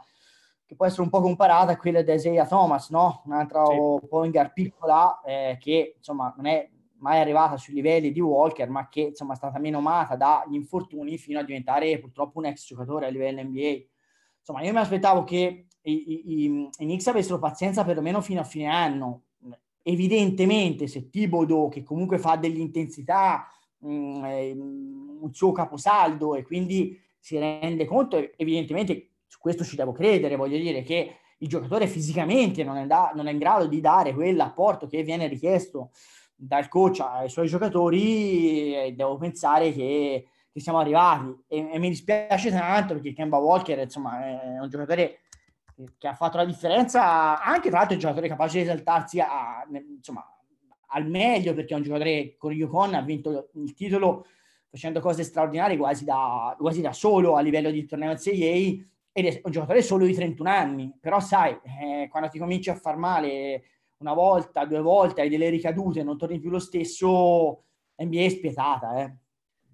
che 0.66 0.74
può 0.74 0.86
essere 0.86 1.02
un 1.02 1.10
po' 1.10 1.20
comparata 1.20 1.72
a 1.72 1.76
quella 1.76 2.00
di 2.00 2.12
Isaiah 2.12 2.46
Thomas, 2.46 2.88
no? 2.88 3.22
Un'altra 3.26 3.64
sì. 3.66 4.06
point 4.08 4.32
guard 4.32 4.52
piccola 4.54 5.20
eh, 5.22 5.58
che 5.60 5.94
insomma 5.98 6.32
non 6.36 6.46
è 6.46 6.66
mai 6.96 7.20
arrivata 7.20 7.58
sui 7.58 7.74
livelli 7.74 8.10
di 8.10 8.20
Walker, 8.20 8.70
ma 8.70 8.88
che 8.88 9.00
insomma 9.00 9.34
è 9.34 9.36
stata 9.36 9.58
menomata 9.58 10.16
dagli 10.16 10.54
infortuni 10.54 11.18
fino 11.18 11.38
a 11.38 11.42
diventare 11.42 11.98
purtroppo 11.98 12.38
un 12.38 12.46
ex 12.46 12.66
giocatore 12.66 13.04
a 13.06 13.10
livello 13.10 13.42
NBA. 13.42 13.84
Insomma, 14.38 14.62
io 14.62 14.72
mi 14.72 14.78
aspettavo 14.78 15.24
che 15.24 15.66
i, 15.84 15.92
i, 15.92 16.44
i, 16.46 16.70
Knicks 16.76 17.06
avessero 17.06 17.38
pazienza 17.38 17.84
perlomeno 17.84 18.20
fino 18.20 18.40
a 18.40 18.44
fine 18.44 18.66
anno. 18.66 19.22
Evidentemente, 19.82 20.86
se 20.86 21.10
Tibodo, 21.10 21.68
che 21.68 21.82
comunque 21.82 22.18
fa 22.18 22.36
dell'intensità, 22.36 23.46
mh, 23.78 23.88
mm, 23.88 25.22
un 25.22 25.34
suo 25.34 25.52
caposaldo 25.52 26.34
e 26.34 26.42
quindi 26.42 26.98
si 27.18 27.38
rende 27.38 27.84
conto, 27.84 28.30
evidentemente 28.36 29.10
su 29.26 29.38
questo 29.38 29.64
ci 29.64 29.76
devo 29.76 29.92
credere, 29.92 30.36
voglio 30.36 30.58
dire 30.58 30.82
che 30.82 31.16
il 31.38 31.48
giocatore 31.48 31.86
fisicamente 31.86 32.64
non 32.64 32.76
è, 32.76 32.86
da, 32.86 33.12
non 33.14 33.26
è 33.26 33.32
in 33.32 33.38
grado 33.38 33.66
di 33.66 33.80
dare 33.80 34.14
quell'apporto 34.14 34.86
che 34.86 35.02
viene 35.02 35.26
richiesto 35.26 35.90
dal 36.34 36.68
coach 36.68 37.00
ai 37.00 37.28
suoi 37.28 37.46
giocatori, 37.46 38.94
devo 38.94 39.16
pensare 39.16 39.72
che, 39.72 40.26
che 40.50 40.60
siamo 40.60 40.78
arrivati. 40.78 41.34
E, 41.48 41.70
e, 41.72 41.78
mi 41.78 41.88
dispiace 41.88 42.50
tanto 42.50 42.94
perché 42.94 43.12
Kemba 43.12 43.38
Walker, 43.38 43.78
insomma, 43.78 44.54
è 44.56 44.60
un 44.60 44.68
giocatore 44.68 45.20
che 45.98 46.08
ha 46.08 46.14
fatto 46.14 46.36
la 46.36 46.44
differenza, 46.44 47.42
anche 47.42 47.68
tra 47.68 47.78
l'altro 47.78 47.92
è 47.92 47.94
un 47.94 48.00
giocatore 48.00 48.28
capace 48.28 48.58
di 48.58 48.64
esaltarsi 48.64 49.20
a, 49.20 49.66
insomma, 49.96 50.24
al 50.88 51.08
meglio, 51.08 51.54
perché 51.54 51.74
è 51.74 51.76
un 51.76 51.82
giocatore 51.82 52.36
con 52.36 52.52
Yukon 52.52 52.94
ha 52.94 53.00
vinto 53.00 53.50
il 53.54 53.74
titolo 53.74 54.26
facendo 54.70 55.00
cose 55.00 55.22
straordinarie 55.22 55.76
quasi 55.76 56.04
da, 56.04 56.56
quasi 56.58 56.80
da 56.80 56.92
solo 56.92 57.36
a 57.36 57.40
livello 57.40 57.70
di 57.70 57.84
torneo 57.86 58.12
NCAA 58.12 58.84
ed 59.12 59.26
è 59.26 59.40
un 59.44 59.52
giocatore 59.52 59.82
solo 59.82 60.04
di 60.04 60.12
31 60.12 60.50
anni, 60.50 60.92
però 61.00 61.20
sai, 61.20 61.56
eh, 61.80 62.08
quando 62.10 62.28
ti 62.28 62.38
cominci 62.38 62.70
a 62.70 62.74
far 62.74 62.96
male 62.96 63.62
una 63.98 64.12
volta, 64.12 64.64
due 64.64 64.80
volte, 64.80 65.20
hai 65.20 65.28
delle 65.28 65.48
ricadute, 65.48 66.02
non 66.02 66.18
torni 66.18 66.40
più 66.40 66.50
lo 66.50 66.58
stesso, 66.58 67.62
NBA 67.96 68.22
è 68.22 68.28
spietata. 68.28 69.00
Eh. 69.00 69.14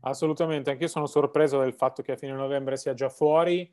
Assolutamente, 0.00 0.70
anche 0.70 0.84
io 0.84 0.88
sono 0.88 1.06
sorpreso 1.06 1.60
del 1.60 1.72
fatto 1.72 2.02
che 2.02 2.12
a 2.12 2.16
fine 2.16 2.32
novembre 2.32 2.76
sia 2.76 2.92
già 2.92 3.08
fuori. 3.08 3.70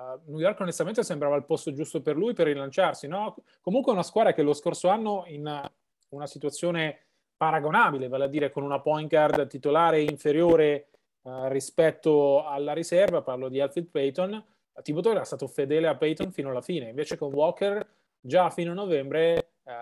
Uh, 0.00 0.30
New 0.30 0.40
York 0.40 0.58
onestamente 0.60 1.02
sembrava 1.02 1.36
il 1.36 1.44
posto 1.44 1.72
giusto 1.72 2.00
per 2.00 2.16
lui 2.16 2.32
per 2.32 2.46
rilanciarsi, 2.46 3.06
no? 3.06 3.36
Comunque 3.60 3.92
una 3.92 4.02
squadra 4.02 4.32
che 4.32 4.42
lo 4.42 4.54
scorso 4.54 4.88
anno 4.88 5.24
in 5.26 5.70
una 6.10 6.26
situazione 6.26 7.00
paragonabile, 7.36 8.08
vale 8.08 8.24
a 8.24 8.28
dire 8.28 8.50
con 8.50 8.62
una 8.62 8.80
point 8.80 9.08
guard 9.08 9.46
titolare 9.46 10.00
inferiore 10.00 10.88
uh, 11.22 11.46
rispetto 11.48 12.44
alla 12.46 12.72
riserva, 12.72 13.22
parlo 13.22 13.48
di 13.48 13.60
Alfred 13.60 13.86
Payton, 13.86 14.44
Thibodeau 14.82 15.14
era 15.14 15.24
stato 15.24 15.46
fedele 15.46 15.88
a 15.88 15.96
Payton 15.96 16.32
fino 16.32 16.50
alla 16.50 16.62
fine, 16.62 16.88
invece 16.88 17.16
con 17.16 17.32
Walker 17.32 17.86
già 18.20 18.46
a 18.46 18.50
fine 18.50 18.72
novembre 18.72 19.52
eh, 19.64 19.72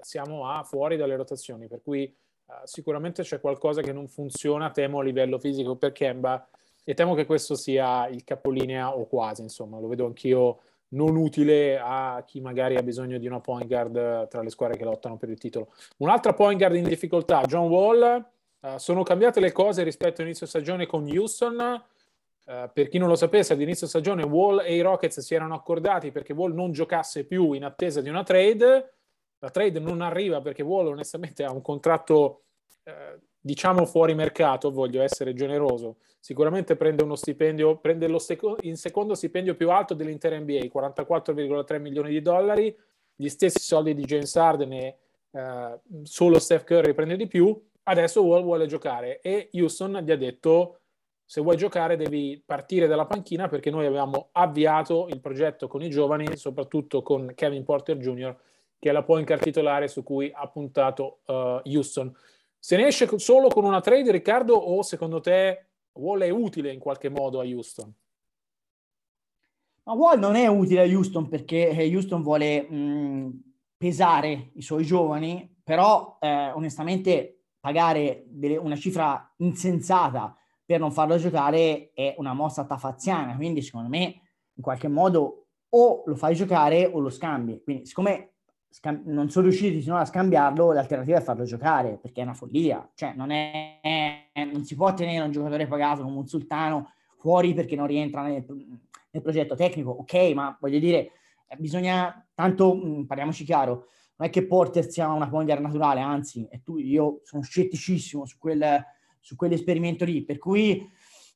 siamo 0.00 0.48
a 0.48 0.62
fuori 0.62 0.96
dalle 0.96 1.16
rotazioni, 1.16 1.66
per 1.66 1.82
cui 1.82 2.14
uh, 2.46 2.52
sicuramente 2.64 3.22
c'è 3.22 3.40
qualcosa 3.40 3.82
che 3.82 3.92
non 3.92 4.08
funziona, 4.08 4.70
temo 4.70 5.00
a 5.00 5.02
livello 5.02 5.38
fisico 5.38 5.76
per 5.76 5.92
Kemba 5.92 6.48
e 6.84 6.94
temo 6.94 7.14
che 7.14 7.26
questo 7.26 7.54
sia 7.54 8.06
il 8.08 8.22
capolinea 8.24 8.94
o 8.94 9.06
quasi, 9.06 9.42
insomma, 9.42 9.80
lo 9.80 9.88
vedo 9.88 10.06
anch'io 10.06 10.60
non 10.88 11.16
utile 11.16 11.78
a 11.82 12.22
chi 12.24 12.40
magari 12.40 12.76
ha 12.76 12.82
bisogno 12.82 13.18
di 13.18 13.26
una 13.26 13.40
point 13.40 13.66
guard 13.66 14.28
tra 14.28 14.42
le 14.42 14.50
squadre 14.50 14.76
che 14.76 14.84
lottano 14.84 15.16
per 15.16 15.30
il 15.30 15.38
titolo. 15.38 15.72
Un'altra 15.96 16.34
point 16.34 16.58
guard 16.58 16.76
in 16.76 16.84
difficoltà, 16.84 17.40
John 17.42 17.68
Wall, 17.68 18.24
uh, 18.60 18.76
sono 18.76 19.02
cambiate 19.02 19.40
le 19.40 19.50
cose 19.50 19.82
rispetto 19.82 20.20
all'inizio 20.20 20.46
stagione 20.46 20.86
con 20.86 21.08
Houston, 21.08 21.82
Uh, 22.46 22.68
per 22.70 22.88
chi 22.88 22.98
non 22.98 23.08
lo 23.08 23.14
sapesse, 23.14 23.54
all'inizio 23.54 23.86
stagione 23.86 24.22
Wall 24.22 24.60
e 24.60 24.74
i 24.74 24.82
Rockets 24.82 25.20
si 25.20 25.34
erano 25.34 25.54
accordati 25.54 26.12
perché 26.12 26.34
Wall 26.34 26.52
non 26.52 26.72
giocasse 26.72 27.24
più 27.24 27.52
in 27.54 27.64
attesa 27.64 28.02
di 28.02 28.10
una 28.10 28.22
trade. 28.22 28.92
La 29.38 29.48
trade 29.48 29.80
non 29.80 30.02
arriva 30.02 30.42
perché 30.42 30.62
Wall 30.62 30.88
onestamente 30.88 31.42
ha 31.42 31.50
un 31.50 31.62
contratto 31.62 32.42
eh, 32.82 33.18
diciamo 33.44 33.84
fuori 33.84 34.14
mercato, 34.14 34.70
voglio 34.70 35.02
essere 35.02 35.34
generoso, 35.34 35.96
sicuramente 36.18 36.76
prende 36.76 37.02
uno 37.02 37.14
stipendio, 37.14 37.76
prende 37.76 38.08
lo 38.08 38.18
seco- 38.18 38.56
il 38.62 38.78
secondo 38.78 39.14
stipendio 39.14 39.54
più 39.54 39.70
alto 39.70 39.92
dell'intera 39.92 40.38
NBA, 40.38 40.70
44,3 40.72 41.78
milioni 41.78 42.08
di 42.08 42.22
dollari, 42.22 42.74
gli 43.14 43.28
stessi 43.28 43.60
soldi 43.60 43.94
di 43.94 44.04
James 44.04 44.34
Harden 44.34 44.72
e 44.72 44.96
eh, 45.30 45.78
solo 46.04 46.38
Steph 46.38 46.64
Curry 46.64 46.94
prende 46.94 47.16
di 47.16 47.26
più, 47.26 47.62
adesso 47.82 48.22
Wall 48.22 48.42
vuole 48.42 48.64
giocare 48.66 49.20
e 49.20 49.50
Houston 49.52 50.00
gli 50.02 50.10
ha 50.10 50.16
detto 50.16 50.78
se 51.26 51.42
vuoi 51.42 51.58
giocare 51.58 51.96
devi 51.96 52.42
partire 52.44 52.86
dalla 52.86 53.04
panchina 53.04 53.48
perché 53.48 53.70
noi 53.70 53.84
abbiamo 53.84 54.30
avviato 54.32 55.06
il 55.10 55.20
progetto 55.20 55.68
con 55.68 55.82
i 55.82 55.90
giovani, 55.90 56.34
soprattutto 56.38 57.02
con 57.02 57.32
Kevin 57.34 57.62
Porter 57.62 57.98
Jr., 57.98 58.34
che 58.78 58.88
è 58.88 58.92
la 58.92 59.02
point 59.02 59.26
card 59.26 59.42
titolare 59.42 59.86
su 59.86 60.02
cui 60.02 60.30
ha 60.34 60.48
puntato 60.48 61.20
uh, 61.26 61.60
Houston. 61.64 62.14
Se 62.64 62.78
ne 62.78 62.86
esce 62.86 63.06
solo 63.18 63.48
con 63.48 63.64
una 63.64 63.82
trade, 63.82 64.10
Riccardo, 64.10 64.54
o 64.54 64.80
secondo 64.80 65.20
te 65.20 65.66
Wall 65.92 66.22
è 66.22 66.30
utile 66.30 66.72
in 66.72 66.78
qualche 66.78 67.10
modo 67.10 67.38
a 67.38 67.44
Houston? 67.44 67.94
Ma 69.82 69.92
Wall 69.92 70.18
non 70.18 70.34
è 70.34 70.46
utile 70.46 70.80
a 70.80 70.84
Houston 70.86 71.28
perché 71.28 71.68
eh, 71.68 71.94
Houston 71.94 72.22
vuole 72.22 72.62
mh, 72.62 73.42
pesare 73.76 74.52
i 74.54 74.62
suoi 74.62 74.86
giovani, 74.86 75.60
però 75.62 76.16
eh, 76.18 76.52
onestamente 76.52 77.48
pagare 77.60 78.24
delle, 78.28 78.56
una 78.56 78.76
cifra 78.76 79.30
insensata 79.40 80.34
per 80.64 80.80
non 80.80 80.90
farlo 80.90 81.18
giocare 81.18 81.90
è 81.92 82.14
una 82.16 82.32
mossa 82.32 82.64
tafaziana, 82.64 83.36
quindi 83.36 83.60
secondo 83.60 83.90
me 83.90 84.22
in 84.54 84.62
qualche 84.62 84.88
modo 84.88 85.48
o 85.68 86.02
lo 86.06 86.16
fai 86.16 86.34
giocare 86.34 86.86
o 86.86 86.98
lo 86.98 87.10
scambi. 87.10 87.60
Quindi 87.62 87.84
siccome 87.84 88.33
scam- 88.74 89.04
non 89.04 89.30
sono 89.30 89.46
riusciti 89.46 89.80
finora 89.80 90.00
a 90.00 90.04
scambiarlo, 90.04 90.72
l'alternativa 90.72 91.18
è 91.18 91.22
farlo 91.22 91.44
giocare, 91.44 91.96
perché 92.02 92.20
è 92.20 92.24
una 92.24 92.34
follia. 92.34 92.90
Cioè 92.94 93.12
non, 93.14 93.30
è, 93.30 93.78
non 94.52 94.64
si 94.64 94.74
può 94.74 94.92
tenere 94.94 95.24
un 95.24 95.30
giocatore 95.30 95.68
pagato 95.68 96.02
come 96.02 96.16
un 96.16 96.26
sultano 96.26 96.90
fuori 97.18 97.54
perché 97.54 97.76
non 97.76 97.86
rientra 97.86 98.22
nel, 98.22 98.44
nel 99.10 99.22
progetto 99.22 99.54
tecnico. 99.54 99.90
Ok, 99.90 100.32
ma 100.34 100.56
voglio 100.60 100.80
dire, 100.80 101.12
eh, 101.46 101.56
bisogna, 101.56 102.26
tanto 102.34 102.74
mh, 102.74 102.88
mm, 102.88 103.02
parliamoci 103.04 103.44
chiaro, 103.44 103.86
non 104.16 104.28
è 104.28 104.30
che 104.30 104.44
Porter 104.44 104.90
sia 104.90 105.08
una 105.08 105.28
ponger 105.28 105.60
naturale, 105.60 106.00
anzi, 106.00 106.48
tu, 106.64 106.78
io 106.78 107.20
sono 107.22 107.42
scetticissimo 107.42 108.26
su, 108.26 108.38
quel, 108.38 108.84
su 109.20 109.36
quell'esperimento 109.36 110.04
lì, 110.04 110.24
per 110.24 110.38
cui 110.38 110.84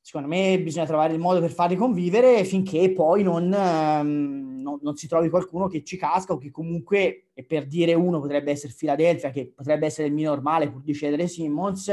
secondo 0.01 0.27
me 0.27 0.59
bisogna 0.61 0.85
trovare 0.85 1.13
il 1.13 1.19
modo 1.19 1.39
per 1.39 1.51
farli 1.51 1.75
convivere 1.75 2.43
finché 2.43 2.91
poi 2.93 3.23
non, 3.23 3.43
um, 3.45 4.61
non, 4.61 4.79
non, 4.81 4.95
si 4.95 5.07
trovi 5.07 5.29
qualcuno 5.29 5.67
che 5.67 5.83
ci 5.83 5.97
casca 5.97 6.33
o 6.33 6.37
che 6.37 6.51
comunque, 6.51 7.29
e 7.33 7.43
per 7.43 7.67
dire 7.67 7.93
uno 7.93 8.19
potrebbe 8.19 8.51
essere 8.51 8.73
Philadelphia, 8.75 9.29
che 9.29 9.51
potrebbe 9.55 9.85
essere 9.85 10.07
il 10.07 10.13
mio 10.13 10.29
normale 10.29 10.69
pur 10.69 10.81
di 10.81 10.93
cedere 10.93 11.27
Simmons, 11.27 11.89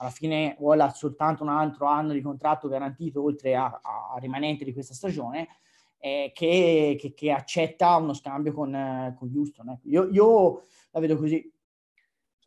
alla 0.00 0.10
fine 0.10 0.56
vuole 0.58 0.88
soltanto 0.94 1.42
un 1.42 1.48
altro 1.48 1.86
anno 1.86 2.12
di 2.12 2.20
contratto 2.20 2.68
garantito 2.68 3.22
oltre 3.22 3.56
a, 3.56 3.66
a 3.66 4.16
rimanente 4.18 4.64
di 4.64 4.72
questa 4.72 4.94
stagione, 4.94 5.48
eh, 5.98 6.30
che, 6.32 6.96
che, 6.98 7.14
che, 7.14 7.32
accetta 7.32 7.96
uno 7.96 8.14
scambio 8.14 8.52
con, 8.52 9.14
con 9.18 9.32
Houston. 9.34 9.70
Ecco. 9.70 9.88
Io, 9.88 10.08
io 10.10 10.62
la 10.92 11.00
vedo 11.00 11.16
così. 11.16 11.52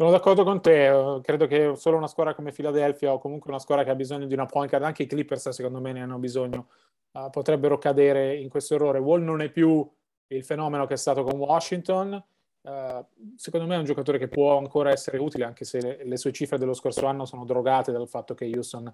Sono 0.01 0.13
d'accordo 0.13 0.43
con 0.43 0.61
te, 0.63 1.19
credo 1.21 1.45
che 1.45 1.73
solo 1.75 1.95
una 1.95 2.07
squadra 2.07 2.33
come 2.33 2.51
Philadelphia 2.51 3.13
o 3.13 3.19
comunque 3.19 3.51
una 3.51 3.59
squadra 3.59 3.83
che 3.83 3.91
ha 3.91 3.95
bisogno 3.95 4.25
di 4.25 4.33
una 4.33 4.47
point 4.47 4.67
card, 4.67 4.83
anche 4.83 5.03
i 5.03 5.05
Clippers 5.05 5.49
secondo 5.49 5.79
me 5.79 5.91
ne 5.91 6.01
hanno 6.01 6.17
bisogno, 6.17 6.69
uh, 7.11 7.29
potrebbero 7.29 7.77
cadere 7.77 8.35
in 8.35 8.49
questo 8.49 8.73
errore. 8.73 8.97
Wall 8.97 9.21
non 9.21 9.41
è 9.41 9.51
più 9.51 9.87
il 10.29 10.43
fenomeno 10.43 10.87
che 10.87 10.95
è 10.95 10.97
stato 10.97 11.21
con 11.21 11.37
Washington, 11.37 12.13
uh, 12.61 13.05
secondo 13.35 13.67
me 13.67 13.75
è 13.75 13.77
un 13.77 13.83
giocatore 13.85 14.17
che 14.17 14.27
può 14.27 14.57
ancora 14.57 14.89
essere 14.89 15.19
utile 15.19 15.45
anche 15.45 15.65
se 15.65 15.79
le, 15.79 15.99
le, 16.03 16.17
sue 16.17 16.31
cifre 16.31 16.57
dello 16.57 16.73
scorso 16.73 17.05
anno 17.05 17.25
sono 17.25 17.45
drogate 17.45 17.91
dal 17.91 18.09
fatto 18.09 18.33
che 18.33 18.49
Houston 18.51 18.91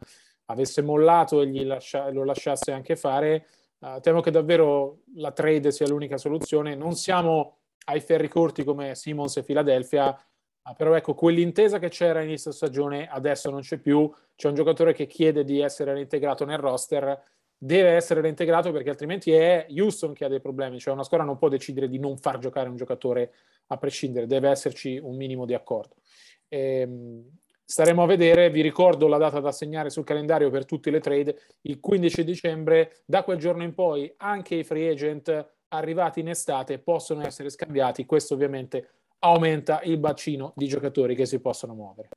avesse 0.47 0.81
mollato 0.81 1.41
e 1.41 1.63
lascia, 1.63 2.09
lo 2.09 2.25
lasciasse 2.25 2.73
anche 2.73 2.97
fare. 2.97 3.47
Uh, 3.79 4.01
temo 4.01 4.19
che 4.19 4.29
davvero 4.29 5.03
la 5.15 5.31
trade 5.31 5.71
sia 5.71 5.87
l'unica 5.87 6.17
soluzione. 6.17 6.75
Non 6.75 6.95
siamo 6.95 7.59
ai 7.85 8.01
ferri 8.01 8.27
corti 8.27 8.65
come 8.65 8.95
Simmons 8.95 9.37
e 9.37 9.43
Philadelphia, 9.43 10.13
Ah, 10.69 10.73
però 10.73 10.93
ecco, 10.95 11.13
quell'intesa 11.13 11.79
che 11.79 11.87
c'era 11.87 12.21
inizio 12.21 12.51
stagione 12.51 13.07
adesso 13.07 13.49
non 13.49 13.61
c'è 13.61 13.77
più, 13.77 14.11
c'è 14.35 14.49
un 14.49 14.53
giocatore 14.53 14.91
che 14.91 15.07
chiede 15.07 15.45
di 15.45 15.61
essere 15.61 15.93
reintegrato 15.93 16.43
nel 16.43 16.57
roster, 16.57 17.23
deve 17.57 17.91
essere 17.91 18.19
reintegrato 18.19 18.73
perché 18.73 18.89
altrimenti 18.89 19.31
è 19.31 19.65
Houston 19.69 20.11
che 20.11 20.25
ha 20.25 20.27
dei 20.27 20.41
problemi, 20.41 20.77
cioè 20.77 20.93
una 20.93 21.05
squadra 21.05 21.25
non 21.25 21.37
può 21.37 21.47
decidere 21.47 21.87
di 21.87 21.99
non 21.99 22.17
far 22.17 22.39
giocare 22.39 22.67
un 22.67 22.75
giocatore 22.75 23.31
a 23.67 23.77
prescindere, 23.77 24.27
deve 24.27 24.49
esserci 24.49 24.97
un 24.97 25.15
minimo 25.15 25.45
di 25.45 25.53
accordo. 25.53 25.95
E, 26.49 26.81
ehm, 26.81 27.23
staremo 27.63 28.03
a 28.03 28.05
vedere, 28.05 28.49
vi 28.49 28.61
ricordo 28.61 29.07
la 29.07 29.17
data 29.17 29.39
da 29.39 29.53
segnare 29.53 29.89
sul 29.89 30.03
calendario 30.03 30.49
per 30.49 30.65
tutte 30.65 30.91
le 30.91 30.99
trade, 30.99 31.39
il 31.61 31.79
15 31.79 32.25
dicembre, 32.25 32.97
da 33.05 33.23
quel 33.23 33.37
giorno 33.37 33.63
in 33.63 33.73
poi 33.73 34.13
anche 34.17 34.55
i 34.55 34.65
free 34.65 34.89
agent 34.89 35.53
arrivati 35.69 36.19
in 36.19 36.27
estate 36.27 36.77
possono 36.79 37.25
essere 37.25 37.49
scambiati, 37.49 38.05
questo 38.05 38.33
ovviamente 38.33 38.89
aumenta 39.19 39.81
il 39.81 39.97
bacino 39.97 40.53
di 40.55 40.67
giocatori 40.67 41.15
che 41.15 41.25
si 41.25 41.39
possono 41.39 41.73
muovere. 41.73 42.09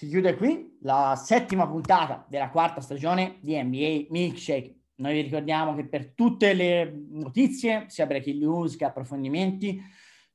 Si 0.00 0.08
chiude 0.08 0.34
qui 0.34 0.78
la 0.80 1.14
settima 1.14 1.68
puntata 1.68 2.24
della 2.26 2.48
quarta 2.48 2.80
stagione 2.80 3.36
di 3.42 3.62
NBA 3.62 4.06
Milkshake. 4.08 4.74
Noi 4.94 5.12
vi 5.12 5.20
ricordiamo 5.20 5.74
che 5.74 5.86
per 5.86 6.14
tutte 6.14 6.54
le 6.54 6.90
notizie, 7.10 7.84
sia 7.88 8.06
breaking 8.06 8.40
news 8.40 8.76
che 8.76 8.86
approfondimenti, 8.86 9.78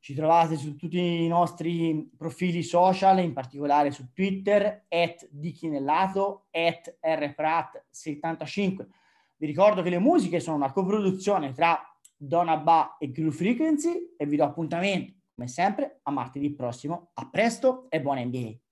ci 0.05 0.13
trovate 0.13 0.55
su 0.55 0.75
tutti 0.75 0.99
i 0.99 1.27
nostri 1.27 2.11
profili 2.15 2.61
social, 2.61 3.17
in 3.23 3.33
particolare 3.33 3.89
su 3.89 4.13
Twitter, 4.13 4.85
at 4.87 5.27
Dichinellato, 5.31 6.45
at 6.51 6.99
rprat75. 7.03 8.85
Vi 9.35 9.47
ricordo 9.47 9.81
che 9.81 9.89
le 9.89 9.97
musiche 9.97 10.39
sono 10.39 10.57
una 10.57 10.71
coproduzione 10.71 11.53
tra 11.53 11.81
Donabà 12.15 12.97
e 12.99 13.09
Crew 13.09 13.31
Frequency 13.31 14.13
e 14.15 14.27
vi 14.27 14.35
do 14.35 14.43
appuntamento, 14.43 15.13
come 15.33 15.47
sempre, 15.47 16.01
a 16.03 16.11
martedì 16.11 16.53
prossimo. 16.53 17.09
A 17.15 17.27
presto 17.27 17.87
e 17.89 17.99
buona 17.99 18.23
NBA! 18.23 18.64